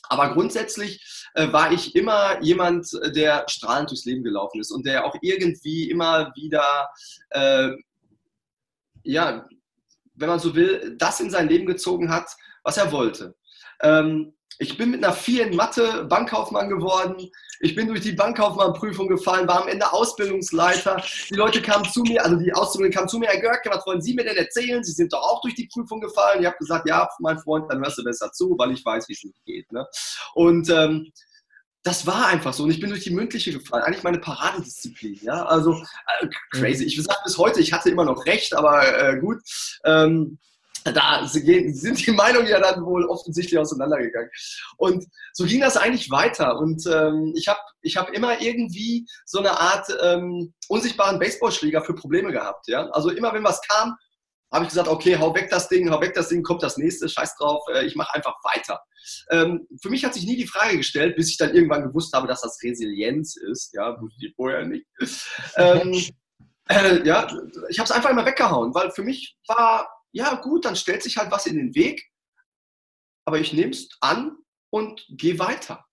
Aber 0.09 0.35
grundsätzlich 0.35 1.27
äh, 1.35 1.53
war 1.53 1.73
ich 1.73 1.97
immer 1.97 2.41
jemand, 2.43 2.89
der 3.15 3.45
strahlend 3.49 3.91
durchs 3.91 4.05
Leben 4.05 4.23
gelaufen 4.23 4.61
ist 4.61 4.71
und 4.71 4.87
der 4.87 5.05
auch 5.05 5.17
irgendwie 5.21 5.91
immer 5.91 6.33
wieder 6.37 6.89
äh, 7.31 7.71
ja, 9.07 9.47
wenn 10.15 10.29
man 10.29 10.39
so 10.39 10.55
will, 10.55 10.97
das 10.99 11.21
in 11.21 11.31
sein 11.31 11.49
Leben 11.49 11.67
gezogen 11.67 12.11
hat, 12.11 12.31
was 12.63 12.77
er 12.77 12.93
wollte. 12.93 13.37
Ähm, 13.81 14.33
ich 14.59 14.79
bin 14.79 14.91
mit 14.91 15.05
einer 15.05 15.13
4 15.13 15.49
in 15.49 15.57
Mathe 15.57 16.05
Bankkaufmann 16.05 16.71
geworden. 16.71 17.31
Ich 17.61 17.75
bin 17.75 17.89
durch 17.89 18.01
die 18.01 18.13
Bankkaufmann-Prüfung 18.13 19.07
gefallen, 19.07 19.47
war 19.47 19.63
am 19.63 19.69
Ende 19.69 19.93
Ausbildungsleiter. 19.93 21.03
Die 21.29 21.35
Leute 21.35 21.61
kamen 21.61 21.85
zu 21.85 22.01
mir, 22.03 22.25
also 22.25 22.37
die 22.37 22.53
Auszubildenden 22.55 22.97
kamen 22.97 23.09
zu 23.09 23.19
mir, 23.19 23.29
Herr 23.29 23.41
Görke, 23.41 23.71
was 23.71 23.87
wollen 23.87 24.01
Sie 24.01 24.15
mir 24.15 24.25
denn 24.25 24.37
erzählen? 24.37 24.83
Sie 24.83 24.93
sind 24.93 25.13
doch 25.13 25.21
auch 25.21 25.43
durch 25.43 25.55
die 25.55 25.69
Prüfung 25.73 26.01
gefallen. 26.01 26.41
Ich 26.41 26.47
habe 26.47 26.57
gesagt, 26.57 26.89
ja, 26.89 27.07
mein 27.21 27.39
Freund, 27.39 27.71
dann 27.71 27.81
hörst 27.81 27.99
du 27.99 28.05
besser 28.05 28.33
zu, 28.33 28.57
weil 28.59 28.73
ich 28.73 28.85
weiß, 28.85 29.09
wie 29.09 29.13
es 29.13 29.25
nicht 29.25 29.45
geht. 29.45 29.71
Ne? 29.73 29.87
Und 30.35 30.71
ähm, 30.71 31.13
das 31.87 32.05
war 32.05 32.27
einfach 32.27 32.53
so. 32.53 32.65
Und 32.65 32.71
ich 32.71 32.81
bin 32.81 32.91
durch 32.91 33.05
die 33.05 33.15
mündliche 33.15 33.53
gefallen. 33.53 33.85
Eigentlich 33.85 34.03
meine 34.03 34.19
Paradedisziplin. 34.19 35.21
Ja? 35.23 35.47
Also 35.47 35.73
äh, 36.21 36.27
crazy. 36.51 36.85
Ich 36.85 37.01
sage 37.01 37.21
bis 37.25 37.39
heute, 37.39 37.61
ich 37.61 37.73
hatte 37.73 37.91
immer 37.91 38.05
noch 38.05 38.27
recht, 38.27 38.55
aber 38.55 38.99
äh, 38.99 39.21
gut. 39.21 39.39
Ähm, 39.85 40.39
da 40.85 41.27
sind 41.27 42.07
die 42.07 42.13
Meinungen 42.13 42.47
ja 42.47 42.61
dann 42.61 42.85
wohl 42.85 43.07
offensichtlich 43.07 43.59
auseinandergegangen. 43.59 44.31
Und 44.77 45.05
so 45.33 45.45
ging 45.45 45.61
das 45.61 45.77
eigentlich 45.77 46.11
weiter. 46.11 46.59
Und 46.59 46.85
ähm, 46.87 47.33
ich 47.37 47.47
habe 47.49 47.59
ich 47.83 47.97
hab 47.97 48.11
immer 48.11 48.41
irgendwie 48.41 49.07
so 49.25 49.39
eine 49.39 49.53
Art 49.59 49.87
ähm, 50.03 50.55
unsichtbaren 50.69 51.19
Baseballschläger 51.21 51.83
für 51.83 51.95
Probleme 51.95 52.33
gehabt. 52.33 52.67
Ja? 52.69 52.89
Also 52.91 53.11
immer 53.11 53.33
wenn 53.33 53.45
was 53.45 53.61
kam, 53.63 53.97
habe 54.57 54.65
ich 54.65 54.71
gesagt, 54.71 54.89
okay, 54.89 55.19
hau 55.19 55.35
weg 55.35 55.49
das 55.51 55.69
Ding, 55.69 55.91
hau 55.91 56.01
weg 56.01 56.15
das 56.15 56.29
Ding, 56.29 56.43
kommt 56.43 56.63
das 56.63 56.77
nächste, 56.77 57.09
scheiß 57.09 57.37
drauf, 57.37 57.63
äh, 57.73 57.87
ich 57.87 57.95
mache 57.95 58.15
einfach 58.15 58.35
weiter. 58.43 58.81
Ähm, 59.31 59.67
für 59.81 59.91
mich 59.91 60.05
hat 60.05 60.15
sich 60.15 60.27
nie 60.27 60.37
die 60.37 60.47
Frage 60.47 60.77
gestellt, 60.77 61.17
bis 61.17 61.31
ich 61.31 61.37
dann 61.37 61.55
irgendwann 61.55 61.85
gewusst 61.85 62.13
habe, 62.13 62.27
dass 62.27 62.41
das 62.41 62.59
Resilienz 62.63 63.37
ist. 63.37 63.73
Ja, 63.75 64.01
wusste 64.01 64.27
ich 64.27 64.35
vorher 64.35 64.65
nicht. 64.65 64.87
ähm, 65.57 65.93
äh, 66.69 67.07
ja, 67.07 67.27
ich 67.69 67.79
habe 67.79 67.87
es 67.87 67.93
einfach 67.93 68.11
immer 68.11 68.27
weggehauen, 68.27 68.75
weil 68.75 68.91
für 68.91 69.03
mich 69.03 69.37
war 69.47 69.89
ja 70.13 70.35
gut, 70.35 70.65
dann 70.65 70.77
stellt 70.77 71.03
sich 71.03 71.17
halt 71.17 71.31
was 71.31 71.47
in 71.47 71.57
den 71.57 71.75
Weg, 71.75 72.03
aber 73.27 73.39
ich 73.39 73.53
nehme 73.53 73.71
es 73.71 73.89
an 74.01 74.37
und 74.71 75.05
gehe 75.11 75.39
weiter. 75.39 75.85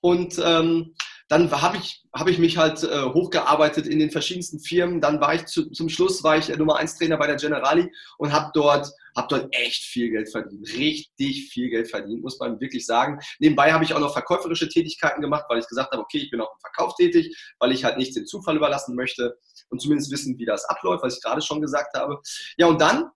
Und 0.00 0.38
ähm, 0.42 0.94
dann 1.28 1.50
habe 1.50 1.76
ich, 1.76 2.02
hab 2.14 2.26
ich 2.26 2.38
mich 2.38 2.56
halt 2.56 2.82
äh, 2.82 3.02
hochgearbeitet 3.02 3.86
in 3.86 3.98
den 3.98 4.10
verschiedensten 4.10 4.60
Firmen. 4.60 5.02
Dann 5.02 5.20
war 5.20 5.34
ich 5.34 5.44
zu, 5.44 5.70
zum 5.70 5.90
Schluss 5.90 6.24
war 6.24 6.38
ich 6.38 6.48
Nummer 6.56 6.76
1 6.76 6.96
Trainer 6.96 7.18
bei 7.18 7.26
der 7.26 7.36
Generali 7.36 7.92
und 8.16 8.32
habe 8.32 8.50
dort, 8.54 8.90
hab 9.14 9.28
dort 9.28 9.54
echt 9.54 9.84
viel 9.84 10.10
Geld 10.10 10.30
verdient. 10.30 10.66
Richtig 10.74 11.50
viel 11.50 11.68
Geld 11.68 11.90
verdient, 11.90 12.22
muss 12.22 12.38
man 12.38 12.58
wirklich 12.60 12.86
sagen. 12.86 13.20
Nebenbei 13.40 13.72
habe 13.74 13.84
ich 13.84 13.92
auch 13.92 14.00
noch 14.00 14.14
verkäuferische 14.14 14.70
Tätigkeiten 14.70 15.20
gemacht, 15.20 15.44
weil 15.50 15.58
ich 15.58 15.68
gesagt 15.68 15.92
habe, 15.92 16.02
okay, 16.02 16.18
ich 16.18 16.30
bin 16.30 16.40
auch 16.40 16.50
im 16.50 16.60
Verkauf 16.60 16.94
tätig, 16.94 17.36
weil 17.58 17.72
ich 17.72 17.84
halt 17.84 17.98
nichts 17.98 18.14
dem 18.14 18.26
Zufall 18.26 18.56
überlassen 18.56 18.94
möchte 18.94 19.36
und 19.68 19.82
zumindest 19.82 20.10
wissen, 20.10 20.38
wie 20.38 20.46
das 20.46 20.64
abläuft, 20.64 21.04
was 21.04 21.16
ich 21.16 21.22
gerade 21.22 21.42
schon 21.42 21.60
gesagt 21.60 21.94
habe. 21.94 22.18
Ja, 22.56 22.68
und 22.68 22.80
dann 22.80 23.10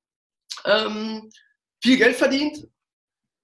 ähm, 0.66 1.30
viel 1.82 1.96
Geld 1.96 2.16
verdient 2.16 2.68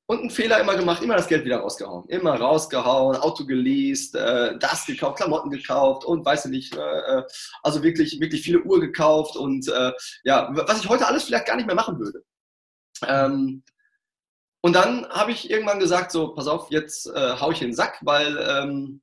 und 0.09 0.21
einen 0.21 0.31
Fehler 0.31 0.59
immer 0.59 0.75
gemacht, 0.75 1.03
immer 1.03 1.16
das 1.16 1.29
Geld 1.29 1.44
wieder 1.44 1.59
rausgehauen. 1.59 2.09
Immer 2.09 2.35
rausgehauen, 2.35 3.16
Auto 3.16 3.44
geleast, 3.44 4.14
äh, 4.14 4.59
das 4.59 4.87
gekauft, 4.87 5.18
Klamotten 5.18 5.51
gekauft 5.51 6.07
und 6.07 6.25
weiß 6.25 6.47
ich 6.47 6.51
nicht, 6.51 6.75
äh, 6.75 7.23
also 7.62 7.83
wirklich, 7.83 8.18
wirklich 8.18 8.40
viele 8.40 8.62
Uhr 8.62 8.81
gekauft 8.81 9.37
und 9.37 9.68
äh, 9.68 9.92
ja, 10.25 10.49
was 10.53 10.81
ich 10.81 10.88
heute 10.88 11.07
alles 11.07 11.25
vielleicht 11.25 11.47
gar 11.47 11.57
nicht 11.57 11.66
mehr 11.66 11.75
machen 11.75 11.99
würde. 11.99 12.25
Ähm, 13.07 13.62
und 14.62 14.73
dann 14.73 15.07
habe 15.11 15.31
ich 15.31 15.51
irgendwann 15.51 15.79
gesagt, 15.79 16.11
so, 16.11 16.35
pass 16.35 16.49
auf, 16.49 16.71
jetzt 16.71 17.07
äh, 17.09 17.37
hau 17.38 17.51
ich 17.51 17.61
in 17.61 17.68
den 17.68 17.77
Sack, 17.77 17.99
weil 18.01 18.38
ähm, 18.38 19.03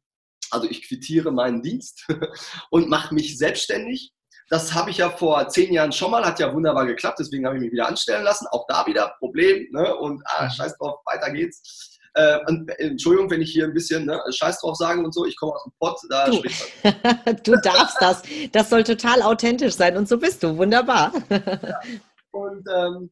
also 0.49 0.67
ich 0.67 0.87
quittiere 0.87 1.31
meinen 1.31 1.61
Dienst 1.61 2.07
und 2.71 2.89
mache 2.89 3.13
mich 3.13 3.37
selbstständig 3.37 4.14
das 4.49 4.73
habe 4.73 4.91
ich 4.91 4.97
ja 4.97 5.09
vor 5.09 5.47
zehn 5.49 5.73
Jahren 5.73 5.91
schon 5.91 6.11
mal, 6.11 6.23
hat 6.23 6.39
ja 6.39 6.53
wunderbar 6.53 6.85
geklappt, 6.85 7.19
deswegen 7.19 7.45
habe 7.45 7.55
ich 7.55 7.63
mich 7.63 7.71
wieder 7.71 7.87
anstellen 7.87 8.23
lassen. 8.23 8.47
Auch 8.51 8.65
da 8.67 8.85
wieder 8.85 9.15
Problem, 9.17 9.67
ne? 9.71 9.95
Und 9.95 10.21
ah, 10.25 10.45
mhm. 10.45 10.49
scheiß 10.51 10.77
drauf, 10.77 10.99
weiter 11.05 11.31
geht's. 11.31 11.99
Äh, 12.13 12.37
äh, 12.45 12.87
Entschuldigung, 12.87 13.29
wenn 13.29 13.41
ich 13.41 13.51
hier 13.51 13.65
ein 13.65 13.73
bisschen 13.73 14.05
ne, 14.05 14.21
Scheiß 14.29 14.61
drauf 14.61 14.77
sage 14.77 15.03
und 15.03 15.13
so, 15.13 15.25
ich 15.25 15.35
komme 15.35 15.53
aus 15.53 15.63
dem 15.63 15.73
Pott, 15.79 15.99
da 16.09 16.29
du. 16.29 16.41
du 17.43 17.61
darfst 17.61 17.97
das. 17.99 18.21
Das 18.51 18.69
soll 18.69 18.83
total 18.83 19.21
authentisch 19.21 19.73
sein 19.73 19.97
und 19.97 20.07
so 20.07 20.17
bist 20.17 20.43
du. 20.43 20.55
Wunderbar. 20.57 21.11
ja. 21.29 21.79
Und 22.31 22.67
ähm, 22.73 23.11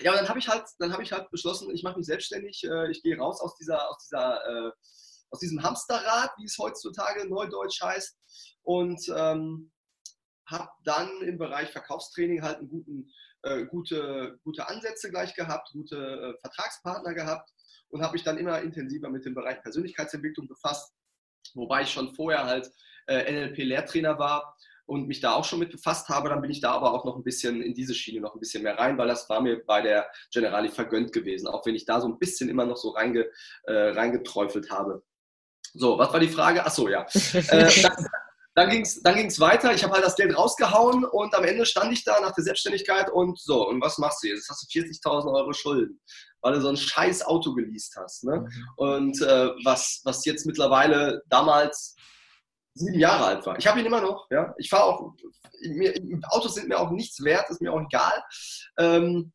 ja, 0.00 0.10
und 0.10 0.18
dann 0.18 0.28
habe 0.28 0.38
ich 0.38 0.48
halt, 0.48 0.64
dann 0.78 0.92
habe 0.92 1.02
ich 1.02 1.12
halt 1.12 1.30
beschlossen, 1.30 1.70
ich 1.70 1.82
mache 1.82 1.96
mich 1.96 2.06
selbstständig, 2.06 2.64
äh, 2.64 2.90
ich 2.90 3.02
gehe 3.02 3.16
raus 3.16 3.40
aus 3.40 3.56
dieser, 3.56 3.88
aus 3.88 3.98
dieser, 3.98 4.40
äh, 4.46 4.70
aus 5.30 5.38
diesem 5.38 5.62
Hamsterrad, 5.62 6.30
wie 6.38 6.44
es 6.44 6.58
heutzutage 6.58 7.28
neudeutsch 7.28 7.80
heißt. 7.80 8.16
Und 8.62 9.00
ähm, 9.16 9.70
habe 10.46 10.68
dann 10.84 11.10
im 11.22 11.38
Bereich 11.38 11.70
Verkaufstraining 11.70 12.42
halt 12.42 12.58
einen 12.58 12.68
guten, 12.68 13.12
äh, 13.42 13.64
gute, 13.66 14.38
gute 14.42 14.68
Ansätze 14.68 15.10
gleich 15.10 15.34
gehabt, 15.34 15.70
gute 15.72 15.96
äh, 15.96 16.40
Vertragspartner 16.40 17.14
gehabt 17.14 17.50
und 17.88 18.02
habe 18.02 18.14
mich 18.14 18.24
dann 18.24 18.38
immer 18.38 18.60
intensiver 18.60 19.08
mit 19.08 19.24
dem 19.24 19.34
Bereich 19.34 19.62
Persönlichkeitsentwicklung 19.62 20.48
befasst, 20.48 20.94
wobei 21.54 21.82
ich 21.82 21.90
schon 21.90 22.14
vorher 22.14 22.44
halt 22.44 22.70
äh, 23.06 23.30
NLP-Lehrtrainer 23.32 24.18
war 24.18 24.56
und 24.86 25.06
mich 25.06 25.20
da 25.20 25.32
auch 25.32 25.44
schon 25.44 25.60
mit 25.60 25.72
befasst 25.72 26.08
habe, 26.08 26.28
dann 26.28 26.42
bin 26.42 26.50
ich 26.50 26.60
da 26.60 26.72
aber 26.72 26.92
auch 26.92 27.04
noch 27.04 27.16
ein 27.16 27.24
bisschen 27.24 27.62
in 27.62 27.74
diese 27.74 27.94
Schiene 27.94 28.20
noch 28.20 28.34
ein 28.34 28.40
bisschen 28.40 28.62
mehr 28.62 28.78
rein, 28.78 28.98
weil 28.98 29.08
das 29.08 29.28
war 29.28 29.40
mir 29.40 29.64
bei 29.64 29.80
der 29.80 30.10
Generali 30.32 30.68
vergönnt 30.68 31.12
gewesen, 31.12 31.46
auch 31.46 31.64
wenn 31.64 31.74
ich 31.74 31.86
da 31.86 32.00
so 32.00 32.08
ein 32.08 32.18
bisschen 32.18 32.48
immer 32.48 32.66
noch 32.66 32.76
so 32.76 32.90
reinge, 32.90 33.30
äh, 33.64 33.72
reingeträufelt 33.72 34.70
habe. 34.70 35.02
So, 35.72 35.98
was 35.98 36.12
war 36.12 36.20
die 36.20 36.28
Frage? 36.28 36.64
Achso, 36.64 36.88
ja. 36.88 37.06
äh, 37.32 37.70
dann 38.54 38.70
ging 38.70 38.82
es 38.82 39.02
dann 39.02 39.16
ging's 39.16 39.40
weiter. 39.40 39.74
Ich 39.74 39.82
habe 39.82 39.94
halt 39.94 40.04
das 40.04 40.14
Geld 40.14 40.36
rausgehauen 40.36 41.04
und 41.04 41.34
am 41.34 41.44
Ende 41.44 41.66
stand 41.66 41.92
ich 41.92 42.04
da 42.04 42.20
nach 42.20 42.32
der 42.32 42.44
Selbstständigkeit 42.44 43.10
und 43.10 43.38
so, 43.38 43.68
und 43.68 43.80
was 43.80 43.98
machst 43.98 44.22
du 44.22 44.28
jetzt? 44.28 44.48
Jetzt 44.48 44.50
hast 44.50 44.74
du 44.74 44.80
40.000 44.80 45.34
Euro 45.34 45.52
Schulden, 45.52 46.00
weil 46.40 46.54
du 46.54 46.60
so 46.60 46.68
ein 46.68 46.76
scheiß 46.76 47.22
Auto 47.26 47.52
geleast 47.54 47.96
hast. 47.96 48.24
Ne? 48.24 48.40
Mhm. 48.40 48.68
Und 48.76 49.20
äh, 49.22 49.50
was, 49.64 50.00
was 50.04 50.24
jetzt 50.24 50.46
mittlerweile 50.46 51.22
damals 51.28 51.96
sieben 52.74 52.98
Jahre 52.98 53.24
alt 53.26 53.46
war. 53.46 53.58
Ich 53.58 53.66
habe 53.66 53.80
ihn 53.80 53.86
immer 53.86 54.00
noch. 54.00 54.28
Ja? 54.30 54.54
Ich 54.58 54.68
fahre 54.68 54.84
auch, 54.84 55.12
mir, 55.62 55.94
Autos 56.28 56.54
sind 56.54 56.68
mir 56.68 56.78
auch 56.78 56.90
nichts 56.90 57.22
wert, 57.22 57.48
ist 57.50 57.60
mir 57.60 57.72
auch 57.72 57.80
egal. 57.80 58.22
Ähm, 58.78 59.32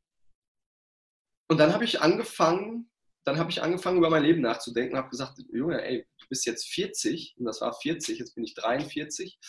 und 1.49 1.57
dann 1.57 1.73
habe 1.73 1.83
ich 1.83 2.01
angefangen, 2.01 2.91
dann 3.25 3.37
habe 3.37 3.49
ich 3.49 3.61
angefangen, 3.61 3.97
über 3.97 4.09
mein 4.09 4.23
Leben 4.23 4.41
nachzudenken, 4.41 4.97
habe 4.97 5.09
gesagt, 5.09 5.39
Junge, 5.51 5.83
ey, 5.83 6.07
bist 6.29 6.45
jetzt 6.45 6.67
40 6.67 7.35
und 7.37 7.45
das 7.45 7.61
war 7.61 7.73
40, 7.73 8.19
jetzt 8.19 8.35
bin 8.35 8.43
ich 8.43 8.53
43. 8.53 9.39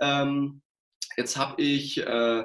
Ähm, 0.00 0.62
jetzt 1.16 1.36
habe 1.36 1.60
ich 1.62 1.98
äh, 1.98 2.44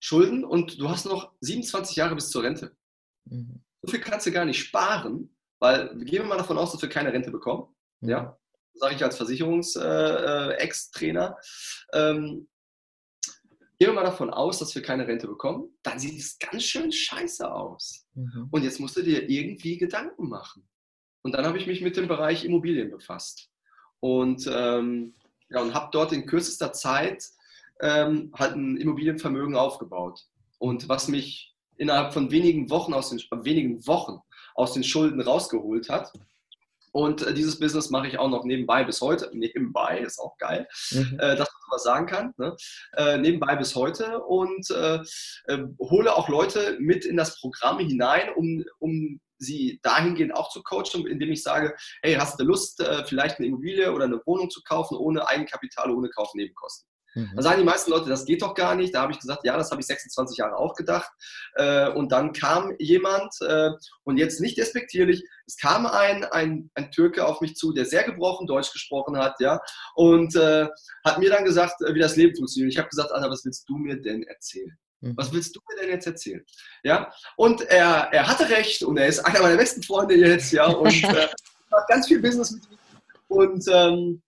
Schulden 0.00 0.44
und 0.44 0.78
du 0.78 0.88
hast 0.88 1.06
noch 1.06 1.32
27 1.40 1.96
Jahre 1.96 2.14
bis 2.14 2.30
zur 2.30 2.42
Rente. 2.42 2.76
Mhm. 3.24 3.62
So 3.82 3.90
viel 3.90 4.00
kannst 4.00 4.26
du 4.26 4.32
gar 4.32 4.44
nicht 4.44 4.58
sparen, 4.58 5.36
weil 5.58 5.88
gehen 6.04 6.22
wir 6.22 6.28
mal 6.28 6.38
davon 6.38 6.58
aus, 6.58 6.72
dass 6.72 6.82
wir 6.82 6.88
keine 6.88 7.12
Rente 7.12 7.30
bekommen. 7.30 7.74
Mhm. 8.00 8.10
Ja, 8.10 8.38
sage 8.74 8.94
ich 8.94 9.02
als 9.02 9.16
Versicherungs-Ex-Trainer. 9.16 11.36
Äh, 11.92 11.98
äh 11.98 12.10
ähm, 12.10 12.48
Gehen 13.78 13.88
wir 13.88 13.94
mal 13.94 14.04
davon 14.04 14.30
aus, 14.30 14.58
dass 14.58 14.74
wir 14.74 14.80
keine 14.80 15.06
Rente 15.06 15.26
bekommen, 15.26 15.68
dann 15.82 15.98
sieht 15.98 16.18
es 16.18 16.38
ganz 16.38 16.62
schön 16.62 16.90
scheiße 16.90 17.52
aus. 17.52 18.06
Mhm. 18.14 18.48
Und 18.50 18.62
jetzt 18.62 18.80
musst 18.80 18.96
du 18.96 19.02
dir 19.02 19.28
irgendwie 19.28 19.76
Gedanken 19.76 20.30
machen. 20.30 20.66
Und 21.26 21.32
dann 21.32 21.44
habe 21.44 21.58
ich 21.58 21.66
mich 21.66 21.80
mit 21.80 21.96
dem 21.96 22.06
Bereich 22.06 22.44
Immobilien 22.44 22.88
befasst. 22.88 23.50
Und, 23.98 24.48
ähm, 24.48 25.16
ja, 25.50 25.60
und 25.60 25.74
habe 25.74 25.88
dort 25.90 26.12
in 26.12 26.24
kürzester 26.24 26.72
Zeit 26.72 27.24
ähm, 27.80 28.30
halt 28.32 28.54
ein 28.54 28.76
Immobilienvermögen 28.76 29.56
aufgebaut. 29.56 30.20
Und 30.58 30.88
was 30.88 31.08
mich 31.08 31.52
innerhalb 31.78 32.12
von 32.12 32.30
wenigen 32.30 32.70
Wochen 32.70 32.94
aus 32.94 33.10
den, 33.10 33.18
wenigen 33.42 33.84
Wochen 33.88 34.20
aus 34.54 34.74
den 34.74 34.84
Schulden 34.84 35.20
rausgeholt 35.20 35.88
hat. 35.88 36.12
Und 36.92 37.22
äh, 37.26 37.34
dieses 37.34 37.58
Business 37.58 37.90
mache 37.90 38.06
ich 38.06 38.20
auch 38.20 38.30
noch 38.30 38.44
nebenbei 38.44 38.84
bis 38.84 39.00
heute. 39.00 39.28
Nebenbei 39.34 39.98
ist 39.98 40.20
auch 40.20 40.38
geil, 40.38 40.68
mhm. 40.92 41.18
äh, 41.18 41.34
dass 41.34 41.48
man 41.50 41.70
was 41.72 41.82
sagen 41.82 42.06
kann. 42.06 42.34
Ne? 42.36 42.54
Äh, 42.96 43.18
nebenbei 43.18 43.56
bis 43.56 43.74
heute 43.74 44.20
und 44.20 44.70
äh, 44.70 45.00
äh, 45.46 45.64
hole 45.80 46.14
auch 46.14 46.28
Leute 46.28 46.76
mit 46.78 47.04
in 47.04 47.16
das 47.16 47.40
Programm 47.40 47.80
hinein, 47.80 48.28
um, 48.36 48.64
um 48.78 49.20
sie 49.38 49.80
dahingehend 49.82 50.34
auch 50.34 50.50
zu 50.50 50.62
coachen, 50.62 51.06
indem 51.06 51.32
ich 51.32 51.42
sage, 51.42 51.74
hey, 52.02 52.14
hast 52.14 52.40
du 52.40 52.44
Lust, 52.44 52.80
äh, 52.80 53.04
vielleicht 53.04 53.38
eine 53.38 53.48
Immobilie 53.48 53.92
oder 53.92 54.04
eine 54.04 54.20
Wohnung 54.24 54.50
zu 54.50 54.62
kaufen 54.62 54.96
ohne 54.96 55.28
Eigenkapital, 55.28 55.90
ohne 55.90 56.08
Kaufnebenkosten? 56.10 56.88
Mhm. 57.16 57.30
Dann 57.34 57.42
sagen 57.42 57.58
die 57.58 57.64
meisten 57.64 57.90
Leute, 57.90 58.10
das 58.10 58.26
geht 58.26 58.42
doch 58.42 58.54
gar 58.54 58.74
nicht. 58.74 58.94
Da 58.94 59.02
habe 59.02 59.12
ich 59.12 59.18
gesagt, 59.18 59.40
ja, 59.44 59.56
das 59.56 59.70
habe 59.70 59.80
ich 59.80 59.86
26 59.86 60.36
Jahre 60.38 60.56
auch 60.56 60.74
gedacht. 60.74 61.10
Äh, 61.54 61.90
und 61.90 62.12
dann 62.12 62.32
kam 62.32 62.74
jemand, 62.78 63.32
äh, 63.40 63.70
und 64.04 64.18
jetzt 64.18 64.40
nicht 64.40 64.58
despektierlich, 64.58 65.24
es 65.46 65.56
kam 65.56 65.86
ein, 65.86 66.24
ein, 66.24 66.70
ein 66.74 66.90
Türke 66.90 67.26
auf 67.26 67.40
mich 67.40 67.54
zu, 67.54 67.72
der 67.72 67.86
sehr 67.86 68.04
gebrochen 68.04 68.46
Deutsch 68.46 68.72
gesprochen 68.72 69.16
hat, 69.16 69.36
ja, 69.40 69.60
und 69.94 70.34
hat 70.34 71.18
mir 71.18 71.30
dann 71.30 71.44
gesagt, 71.44 71.76
wie 71.80 72.00
das 72.00 72.16
Leben 72.16 72.34
funktioniert. 72.34 72.72
Ich 72.72 72.78
habe 72.78 72.88
gesagt, 72.88 73.12
Alter, 73.12 73.30
was 73.30 73.44
willst 73.44 73.68
du 73.68 73.76
mir 73.76 74.00
denn 74.00 74.24
erzählen? 74.24 74.76
Mhm. 75.06 75.16
Was 75.16 75.32
willst 75.32 75.54
du 75.56 75.60
mir 75.68 75.80
denn 75.80 75.90
jetzt 75.90 76.06
erzählen? 76.06 76.44
Ja, 76.82 77.12
und 77.36 77.62
er, 77.62 78.08
er 78.12 78.26
hatte 78.26 78.48
recht 78.48 78.82
und 78.82 78.96
er 78.96 79.06
ist 79.06 79.20
einer 79.20 79.40
meiner 79.40 79.56
besten 79.56 79.82
Freunde 79.82 80.14
jetzt, 80.14 80.52
ja, 80.52 80.66
und 80.66 80.86
äh, 81.04 81.28
macht 81.70 81.88
ganz 81.88 82.06
viel 82.08 82.20
Business 82.20 82.50
mit 82.52 82.62
ihm. 82.70 82.78
Und 83.28 83.64
ähm, 83.68 84.22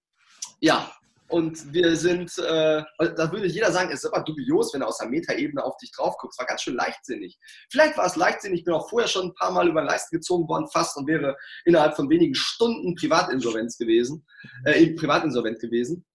ja, 0.60 0.90
Und 1.28 1.74
wir 1.74 1.94
sind, 1.94 2.38
äh, 2.38 2.82
da 2.98 3.32
würde 3.32 3.46
jeder 3.46 3.70
sagen, 3.70 3.90
es 3.92 4.02
ist 4.02 4.10
aber 4.10 4.24
dubios, 4.24 4.72
wenn 4.72 4.80
er 4.80 4.88
aus 4.88 4.96
der 4.96 5.08
Metaebene 5.08 5.62
auf 5.62 5.76
dich 5.76 5.92
drauf 5.92 6.16
guckt. 6.16 6.32
Es 6.32 6.38
war 6.38 6.46
ganz 6.46 6.62
schön 6.62 6.74
leichtsinnig. 6.74 7.38
Vielleicht 7.70 7.98
war 7.98 8.06
es 8.06 8.16
leichtsinnig, 8.16 8.60
ich 8.60 8.64
bin 8.64 8.72
auch 8.72 8.88
vorher 8.88 9.08
schon 9.08 9.26
ein 9.26 9.34
paar 9.34 9.52
Mal 9.52 9.68
über 9.68 9.82
den 9.82 9.88
Leisten 9.88 10.16
gezogen 10.16 10.48
worden, 10.48 10.68
fast 10.72 10.96
und 10.96 11.06
wäre 11.06 11.36
innerhalb 11.66 11.96
von 11.96 12.08
wenigen 12.08 12.34
Stunden 12.34 12.94
Privatinsolvenz 12.94 13.76
gewesen, 13.76 14.26
äh, 14.64 14.86
privatinsolvent 14.94 15.60
gewesen, 15.60 16.06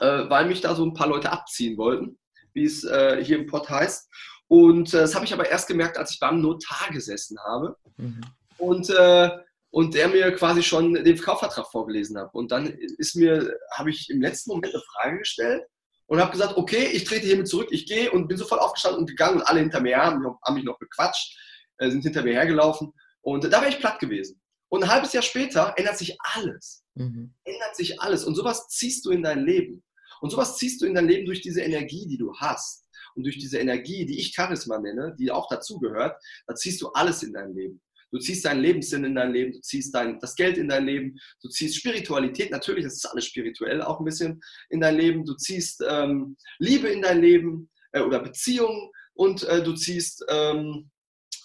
äh, 0.00 0.28
weil 0.28 0.46
mich 0.46 0.60
da 0.60 0.74
so 0.74 0.84
ein 0.84 0.94
paar 0.94 1.08
Leute 1.08 1.30
abziehen 1.30 1.78
wollten, 1.78 2.18
wie 2.58 2.64
es 2.64 2.84
äh, 2.84 3.22
hier 3.24 3.38
im 3.38 3.46
Pott 3.46 3.70
heißt. 3.70 4.10
Und 4.48 4.92
äh, 4.92 4.98
das 4.98 5.14
habe 5.14 5.24
ich 5.24 5.32
aber 5.32 5.48
erst 5.48 5.68
gemerkt, 5.68 5.96
als 5.96 6.12
ich 6.12 6.18
beim 6.18 6.40
Notar 6.40 6.90
gesessen 6.90 7.38
habe. 7.46 7.76
Mhm. 7.96 8.20
Und 8.58 8.90
äh, 8.90 9.30
und 9.70 9.94
der 9.94 10.08
mir 10.08 10.32
quasi 10.32 10.62
schon 10.62 10.94
den 10.94 11.20
Kaufvertrag 11.20 11.66
vorgelesen 11.70 12.18
hat. 12.18 12.32
Und 12.34 12.50
dann 12.52 12.66
ist 12.66 13.16
mir, 13.16 13.54
habe 13.72 13.90
ich 13.90 14.08
im 14.10 14.20
letzten 14.20 14.50
Moment 14.50 14.74
eine 14.74 14.82
Frage 14.92 15.18
gestellt 15.18 15.62
und 16.06 16.20
habe 16.20 16.32
gesagt, 16.32 16.56
okay, 16.56 16.86
ich 16.86 17.04
trete 17.04 17.26
hiermit 17.26 17.48
zurück, 17.48 17.68
ich 17.70 17.86
gehe 17.86 18.10
und 18.10 18.28
bin 18.28 18.38
sofort 18.38 18.62
aufgestanden 18.62 19.00
und 19.00 19.10
gegangen 19.10 19.40
und 19.40 19.42
alle 19.42 19.60
hinter 19.60 19.80
mir 19.80 19.98
haben, 19.98 20.24
haben 20.24 20.54
mich 20.54 20.64
noch 20.64 20.78
bequatscht, 20.78 21.38
äh, 21.78 21.90
sind 21.90 22.02
hinter 22.02 22.22
mir 22.22 22.32
hergelaufen 22.32 22.92
und 23.20 23.44
da 23.44 23.60
wäre 23.60 23.68
ich 23.68 23.78
platt 23.78 23.98
gewesen. 23.98 24.40
Und 24.70 24.84
ein 24.84 24.90
halbes 24.90 25.12
Jahr 25.12 25.22
später 25.22 25.74
ändert 25.76 25.98
sich 25.98 26.16
alles. 26.20 26.84
Mhm. 26.94 27.34
Ändert 27.44 27.76
sich 27.76 28.00
alles. 28.00 28.24
Und 28.24 28.34
sowas 28.34 28.68
ziehst 28.68 29.04
du 29.06 29.10
in 29.10 29.22
dein 29.22 29.44
Leben. 29.44 29.82
Und 30.20 30.30
sowas 30.30 30.56
ziehst 30.56 30.80
du 30.80 30.86
in 30.86 30.94
dein 30.94 31.08
Leben 31.08 31.26
durch 31.26 31.40
diese 31.40 31.60
Energie, 31.60 32.06
die 32.06 32.18
du 32.18 32.34
hast. 32.36 32.86
Und 33.14 33.24
durch 33.24 33.38
diese 33.38 33.58
Energie, 33.58 34.06
die 34.06 34.18
ich 34.18 34.32
Charisma 34.34 34.78
nenne, 34.78 35.16
die 35.18 35.30
auch 35.30 35.48
dazugehört, 35.48 36.20
da 36.46 36.54
ziehst 36.54 36.80
du 36.80 36.88
alles 36.88 37.22
in 37.22 37.32
dein 37.32 37.54
Leben. 37.54 37.80
Du 38.10 38.18
ziehst 38.18 38.44
deinen 38.44 38.60
Lebenssinn 38.60 39.04
in 39.04 39.14
dein 39.14 39.32
Leben, 39.32 39.52
du 39.52 39.60
ziehst 39.60 39.94
dein, 39.94 40.18
das 40.18 40.34
Geld 40.34 40.56
in 40.56 40.68
dein 40.68 40.86
Leben, 40.86 41.18
du 41.42 41.48
ziehst 41.48 41.76
Spiritualität, 41.76 42.50
natürlich, 42.50 42.84
das 42.84 42.94
ist 42.94 43.04
alles 43.04 43.26
spirituell 43.26 43.82
auch 43.82 43.98
ein 43.98 44.04
bisschen 44.04 44.40
in 44.70 44.80
dein 44.80 44.96
Leben, 44.96 45.24
du 45.26 45.34
ziehst 45.34 45.84
ähm, 45.86 46.36
Liebe 46.58 46.88
in 46.88 47.02
dein 47.02 47.20
Leben 47.20 47.68
äh, 47.92 48.00
oder 48.00 48.20
Beziehungen 48.20 48.90
und 49.12 49.44
äh, 49.44 49.62
du 49.62 49.74
ziehst, 49.74 50.24
ähm, 50.30 50.90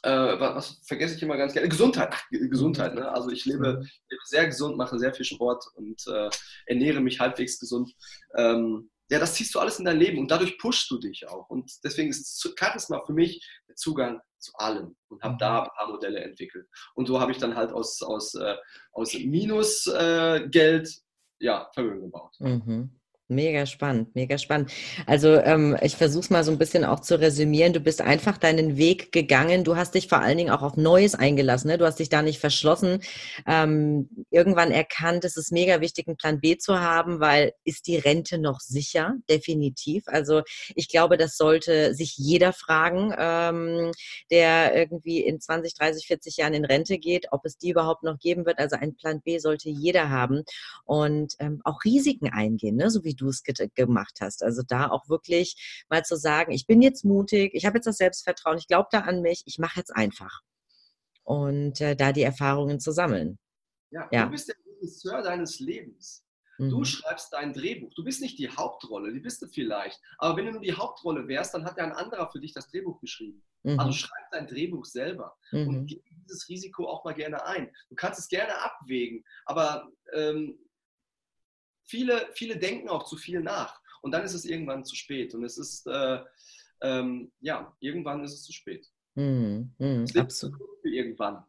äh, 0.04 0.40
was, 0.40 0.82
vergesse 0.86 1.16
ich 1.16 1.24
immer 1.24 1.38
ganz 1.38 1.54
gerne, 1.54 1.70
Gesundheit. 1.70 2.10
Ach, 2.12 2.24
Gesundheit, 2.30 2.94
ne? 2.94 3.10
Also 3.10 3.30
ich 3.30 3.46
lebe, 3.46 3.86
lebe, 4.10 4.22
sehr 4.26 4.46
gesund, 4.46 4.78
mache 4.78 5.00
sehr 5.00 5.14
viel 5.14 5.26
Sport 5.26 5.66
und 5.76 6.06
äh, 6.08 6.30
ernähre 6.66 7.02
mich 7.02 7.20
halbwegs 7.20 7.60
gesund. 7.60 7.94
Ähm, 8.36 8.90
ja, 9.10 9.20
das 9.20 9.36
ziehst 9.36 9.54
du 9.56 9.60
alles 9.60 9.80
in 9.80 9.86
dein 9.86 10.00
Leben 10.00 10.18
und 10.18 10.32
dadurch 10.32 10.58
pushst 10.58 10.90
du 10.92 10.98
dich 10.98 11.28
auch. 11.28 11.50
Und 11.50 11.72
deswegen 11.84 12.10
ist 12.10 12.54
Charisma 12.58 13.04
für 13.06 13.14
mich 13.14 13.46
der 13.68 13.76
Zugang 13.76 14.22
zu 14.40 14.52
allem 14.56 14.96
und 15.08 15.22
habe 15.24 15.38
da 15.40 15.54
mhm. 15.54 15.64
ein 15.64 15.70
paar 15.78 15.92
Modelle 15.92 16.20
entwickelt. 16.20 16.68
Und 16.96 17.08
so 17.08 17.20
habe 17.20 17.32
ich 17.32 17.38
dann 17.38 17.56
halt 17.56 17.72
aus, 17.72 18.02
aus, 18.02 18.34
äh, 18.36 18.56
aus 18.92 19.14
Minusgeld 19.14 20.88
äh, 20.88 20.92
ja, 21.40 21.70
Vermögen 21.74 22.02
gebaut. 22.02 22.36
Mhm. 22.40 23.00
Mega 23.34 23.66
spannend, 23.66 24.16
mega 24.16 24.38
spannend. 24.38 24.72
Also 25.06 25.36
ähm, 25.36 25.78
ich 25.82 25.96
versuche 25.96 26.24
es 26.24 26.30
mal 26.30 26.44
so 26.44 26.52
ein 26.52 26.58
bisschen 26.58 26.86
auch 26.86 27.00
zu 27.00 27.20
resümieren. 27.20 27.74
Du 27.74 27.80
bist 27.80 28.02
einfach 28.02 28.38
deinen 28.38 28.78
Weg 28.78 29.12
gegangen. 29.12 29.64
Du 29.64 29.76
hast 29.76 29.96
dich 29.96 30.08
vor 30.08 30.20
allen 30.20 30.38
Dingen 30.38 30.52
auch 30.52 30.62
auf 30.62 30.78
Neues 30.78 31.16
eingelassen. 31.16 31.70
Ne? 31.70 31.78
Du 31.78 31.86
hast 31.86 32.00
dich 32.00 32.10
da 32.10 32.22
nicht 32.22 32.40
verschlossen. 32.40 33.00
Ähm, 33.48 34.10
irgendwann 34.30 34.72
erkannt, 34.72 35.26
es 35.26 35.38
ist 35.38 35.52
mega 35.52 35.82
wichtig, 35.82 36.08
einen 36.08 36.18
Plan 36.18 36.40
B 36.40 36.58
zu 36.58 36.80
haben, 36.80 37.20
weil 37.20 37.54
ist 37.64 37.88
die 37.88 37.98
Rente 37.98 38.38
noch 38.38 38.60
sicher? 38.60 39.16
Definitiv. 39.30 40.04
Also 40.08 40.42
ich 40.76 40.90
glaube, 40.90 41.18
das 41.18 41.38
sollte 41.38 41.96
sich 41.96 42.18
jeder 42.18 42.54
fragen, 42.54 43.14
ähm, 43.18 43.92
der 44.32 44.76
irgendwie 44.76 45.22
in 45.22 45.40
20, 45.40 45.74
30, 45.74 46.08
40 46.08 46.38
Jahren 46.38 46.54
in 46.54 46.66
Rente 46.66 46.98
geht, 46.98 47.28
ob 47.32 47.46
es 47.46 47.58
die 47.58 47.72
überhaupt 47.72 48.04
noch 48.04 48.20
geben 48.20 48.46
wird. 48.46 48.60
Also 48.60 48.76
ein 48.76 48.96
Plan 48.96 49.22
B 49.22 49.40
sollte 49.40 49.70
jeder 49.70 50.10
haben 50.10 50.44
und 50.86 51.34
ähm, 51.40 51.62
auch 51.64 51.84
Risiken 51.84 52.30
eingehen, 52.30 52.76
ne? 52.76 52.90
so 52.90 53.04
wie 53.04 53.14
du 53.14 53.23
du 53.24 53.30
es 53.30 53.44
ge 53.44 53.54
gemacht 53.76 54.20
hast. 54.22 54.44
Also 54.44 54.62
da 54.68 54.90
auch 54.90 55.10
wirklich 55.10 55.86
mal 55.90 56.04
zu 56.04 56.16
sagen, 56.16 56.52
ich 56.52 56.68
bin 56.68 56.82
jetzt 56.82 57.06
mutig, 57.06 57.54
ich 57.54 57.66
habe 57.66 57.78
jetzt 57.78 57.88
das 57.88 57.98
Selbstvertrauen, 57.98 58.58
ich 58.58 58.68
glaube 58.68 58.90
da 58.92 59.02
an 59.02 59.22
mich, 59.22 59.44
ich 59.46 59.60
mache 59.60 59.80
jetzt 59.80 59.96
einfach. 59.96 60.42
Und 61.24 61.82
äh, 61.82 61.96
da 61.96 62.12
die 62.12 62.24
Erfahrungen 62.24 62.80
zu 62.80 62.92
sammeln. 62.92 63.40
Ja, 63.92 64.08
ja, 64.12 64.26
du 64.26 64.32
bist 64.32 64.50
der 64.50 64.56
Regisseur 64.66 65.22
deines 65.22 65.60
Lebens. 65.60 66.24
Du 66.58 66.80
mhm. 66.80 66.86
schreibst 66.86 67.34
dein 67.34 67.52
Drehbuch. 67.52 67.94
Du 67.96 68.04
bist 68.04 68.22
nicht 68.22 68.38
die 68.38 68.50
Hauptrolle, 68.50 69.12
die 69.12 69.20
bist 69.20 69.42
du 69.42 69.48
vielleicht. 69.48 70.00
Aber 70.20 70.38
wenn 70.38 70.46
du 70.46 70.52
nur 70.52 70.62
die 70.62 70.74
Hauptrolle 70.74 71.28
wärst, 71.28 71.54
dann 71.54 71.66
hat 71.66 71.78
ja 71.78 71.84
ein 71.84 71.94
anderer 71.94 72.32
für 72.32 72.40
dich 72.40 72.54
das 72.54 72.70
Drehbuch 72.70 73.00
geschrieben. 73.00 73.44
Also 73.64 73.74
mhm. 73.74 73.80
Also 73.80 73.92
schreib 73.94 74.32
dein 74.32 74.48
Drehbuch 74.48 74.86
selber 74.86 75.36
mhm. 75.52 75.68
und 75.68 75.86
geh 75.88 76.02
dieses 76.26 76.48
Risiko 76.50 76.88
auch 76.88 77.04
mal 77.04 77.14
gerne 77.14 77.46
ein. 77.46 77.72
Du 77.90 77.96
kannst 77.96 78.20
es 78.20 78.28
gerne 78.28 78.56
abwägen, 78.62 79.24
aber 79.46 79.90
ähm, 80.14 80.60
viele, 81.94 82.28
viele 82.34 82.58
denken 82.58 82.90
auch 82.90 83.04
zu 83.04 83.18
viel 83.18 83.42
nach. 83.42 83.80
Und 84.02 84.12
dann 84.12 84.24
ist 84.24 84.34
es 84.34 84.46
irgendwann 84.46 84.84
zu 84.84 84.96
spät. 84.96 85.36
Und 85.36 85.44
es 85.44 85.60
ist, 85.60 85.86
äh, 85.86 86.20
ähm, 86.82 87.32
ja, 87.40 87.72
irgendwann 87.80 88.24
ist 88.24 88.34
es 88.34 88.44
zu 88.44 88.52
spät. 88.52 88.88
Mm, 89.14 89.66
mm, 89.78 90.06
absolut. 90.18 90.60
Irgendwann. 90.84 91.44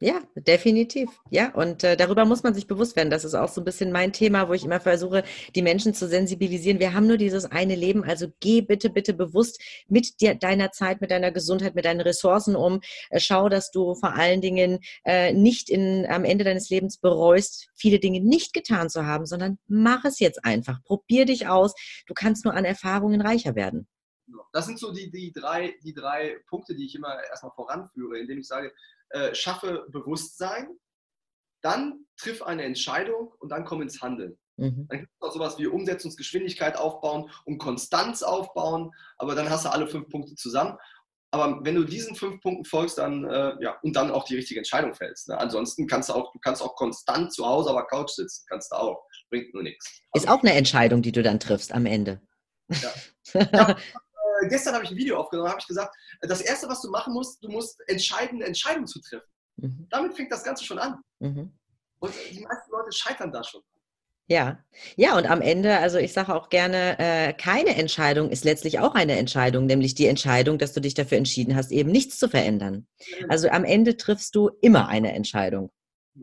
Ja, 0.00 0.22
definitiv. 0.34 1.10
Ja, 1.30 1.52
und 1.54 1.84
äh, 1.84 1.96
darüber 1.96 2.24
muss 2.24 2.42
man 2.42 2.54
sich 2.54 2.66
bewusst 2.66 2.96
werden. 2.96 3.10
Das 3.10 3.24
ist 3.24 3.34
auch 3.34 3.48
so 3.48 3.60
ein 3.60 3.64
bisschen 3.64 3.92
mein 3.92 4.14
Thema, 4.14 4.48
wo 4.48 4.54
ich 4.54 4.64
immer 4.64 4.80
versuche, 4.80 5.24
die 5.54 5.60
Menschen 5.60 5.92
zu 5.92 6.08
sensibilisieren. 6.08 6.80
Wir 6.80 6.94
haben 6.94 7.06
nur 7.06 7.18
dieses 7.18 7.44
eine 7.44 7.74
Leben, 7.74 8.02
also 8.02 8.28
geh 8.40 8.62
bitte, 8.62 8.88
bitte 8.88 9.12
bewusst 9.12 9.60
mit 9.88 10.20
dir, 10.22 10.36
deiner 10.36 10.70
Zeit, 10.70 11.02
mit 11.02 11.10
deiner 11.10 11.32
Gesundheit, 11.32 11.74
mit 11.74 11.84
deinen 11.84 12.00
Ressourcen 12.00 12.56
um. 12.56 12.80
Äh, 13.10 13.20
schau, 13.20 13.50
dass 13.50 13.70
du 13.70 13.94
vor 13.94 14.14
allen 14.14 14.40
Dingen 14.40 14.80
äh, 15.04 15.34
nicht 15.34 15.68
in, 15.68 16.06
am 16.06 16.24
Ende 16.24 16.44
deines 16.44 16.70
Lebens 16.70 16.96
bereust, 16.96 17.68
viele 17.74 17.98
Dinge 17.98 18.20
nicht 18.20 18.54
getan 18.54 18.88
zu 18.88 19.04
haben, 19.04 19.26
sondern 19.26 19.58
mach 19.66 20.04
es 20.06 20.18
jetzt 20.18 20.46
einfach. 20.46 20.82
Probier 20.84 21.26
dich 21.26 21.46
aus. 21.46 21.74
Du 22.06 22.14
kannst 22.14 22.46
nur 22.46 22.54
an 22.54 22.64
Erfahrungen 22.64 23.20
reicher 23.20 23.54
werden. 23.54 23.86
Das 24.52 24.64
sind 24.66 24.78
so 24.78 24.92
die, 24.92 25.10
die, 25.10 25.32
drei, 25.32 25.74
die 25.82 25.92
drei 25.92 26.38
Punkte, 26.48 26.74
die 26.74 26.86
ich 26.86 26.94
immer 26.94 27.22
erstmal 27.28 27.52
voranführe, 27.52 28.18
indem 28.18 28.38
ich 28.38 28.46
sage, 28.46 28.72
äh, 29.10 29.34
schaffe 29.34 29.86
Bewusstsein, 29.90 30.68
dann 31.62 32.06
triff 32.16 32.42
eine 32.42 32.64
Entscheidung 32.64 33.32
und 33.38 33.50
dann 33.50 33.64
komm 33.64 33.82
ins 33.82 34.02
Handeln. 34.02 34.38
Mhm. 34.56 34.86
Dann 34.88 35.00
gibt 35.00 35.10
es 35.20 35.28
auch 35.28 35.32
sowas 35.32 35.58
wie 35.58 35.66
Umsetzungsgeschwindigkeit 35.66 36.76
aufbauen 36.76 37.30
und 37.44 37.58
Konstanz 37.58 38.22
aufbauen, 38.22 38.92
aber 39.18 39.34
dann 39.34 39.50
hast 39.50 39.64
du 39.64 39.72
alle 39.72 39.86
fünf 39.86 40.08
Punkte 40.08 40.34
zusammen. 40.34 40.78
Aber 41.32 41.64
wenn 41.64 41.74
du 41.74 41.82
diesen 41.82 42.14
fünf 42.14 42.40
Punkten 42.40 42.64
folgst, 42.64 42.96
dann 42.98 43.24
äh, 43.24 43.56
ja, 43.60 43.76
und 43.82 43.96
dann 43.96 44.12
auch 44.12 44.24
die 44.24 44.36
richtige 44.36 44.60
Entscheidung 44.60 44.94
fällst. 44.94 45.28
Ne? 45.28 45.36
Ansonsten 45.36 45.88
kannst 45.88 46.08
du 46.08 46.12
auch, 46.12 46.32
du 46.32 46.38
kannst 46.38 46.62
auch 46.62 46.76
konstant 46.76 47.32
zu 47.32 47.44
Hause 47.44 47.70
auf 47.70 47.76
der 47.76 47.86
Couch 47.86 48.10
sitzen, 48.10 48.44
kannst 48.48 48.70
du 48.70 48.76
auch. 48.76 49.04
Bringt 49.30 49.52
nur 49.52 49.64
nichts. 49.64 50.00
Ist 50.12 50.28
auch 50.28 50.42
eine 50.42 50.52
Entscheidung, 50.52 51.02
die 51.02 51.10
du 51.10 51.24
dann 51.24 51.40
triffst 51.40 51.72
am 51.72 51.86
Ende. 51.86 52.20
Ja. 52.70 52.92
ja 53.52 53.70
äh, 53.70 54.48
gestern 54.48 54.74
habe 54.74 54.84
ich 54.84 54.92
ein 54.92 54.96
Video 54.96 55.18
aufgenommen, 55.18 55.48
habe 55.48 55.60
ich 55.60 55.66
gesagt, 55.66 55.94
das 56.20 56.40
Erste, 56.40 56.68
was 56.68 56.80
du 56.80 56.90
machen 56.90 57.12
musst, 57.12 57.42
du 57.42 57.48
musst 57.48 57.80
entscheidende 57.86 58.46
Entscheidungen 58.46 58.86
zu 58.86 59.00
treffen. 59.00 59.28
Mhm. 59.56 59.86
Damit 59.90 60.14
fängt 60.14 60.32
das 60.32 60.44
Ganze 60.44 60.64
schon 60.64 60.78
an. 60.78 61.00
Mhm. 61.20 61.52
Und 61.98 62.14
die 62.30 62.40
meisten 62.40 62.70
Leute 62.70 62.92
scheitern 62.92 63.32
da 63.32 63.42
schon. 63.42 63.62
Ja, 64.26 64.64
ja, 64.96 65.18
und 65.18 65.26
am 65.26 65.42
Ende, 65.42 65.78
also 65.78 65.98
ich 65.98 66.14
sage 66.14 66.34
auch 66.34 66.48
gerne, 66.48 66.98
äh, 66.98 67.34
keine 67.34 67.76
Entscheidung 67.76 68.30
ist 68.30 68.44
letztlich 68.44 68.78
auch 68.78 68.94
eine 68.94 69.18
Entscheidung, 69.18 69.66
nämlich 69.66 69.94
die 69.94 70.06
Entscheidung, 70.06 70.56
dass 70.56 70.72
du 70.72 70.80
dich 70.80 70.94
dafür 70.94 71.18
entschieden 71.18 71.54
hast, 71.54 71.70
eben 71.70 71.90
nichts 71.90 72.18
zu 72.18 72.30
verändern. 72.30 72.86
Also 73.28 73.50
am 73.50 73.64
Ende 73.64 73.98
triffst 73.98 74.34
du 74.34 74.50
immer 74.62 74.88
eine 74.88 75.12
Entscheidung. 75.12 75.70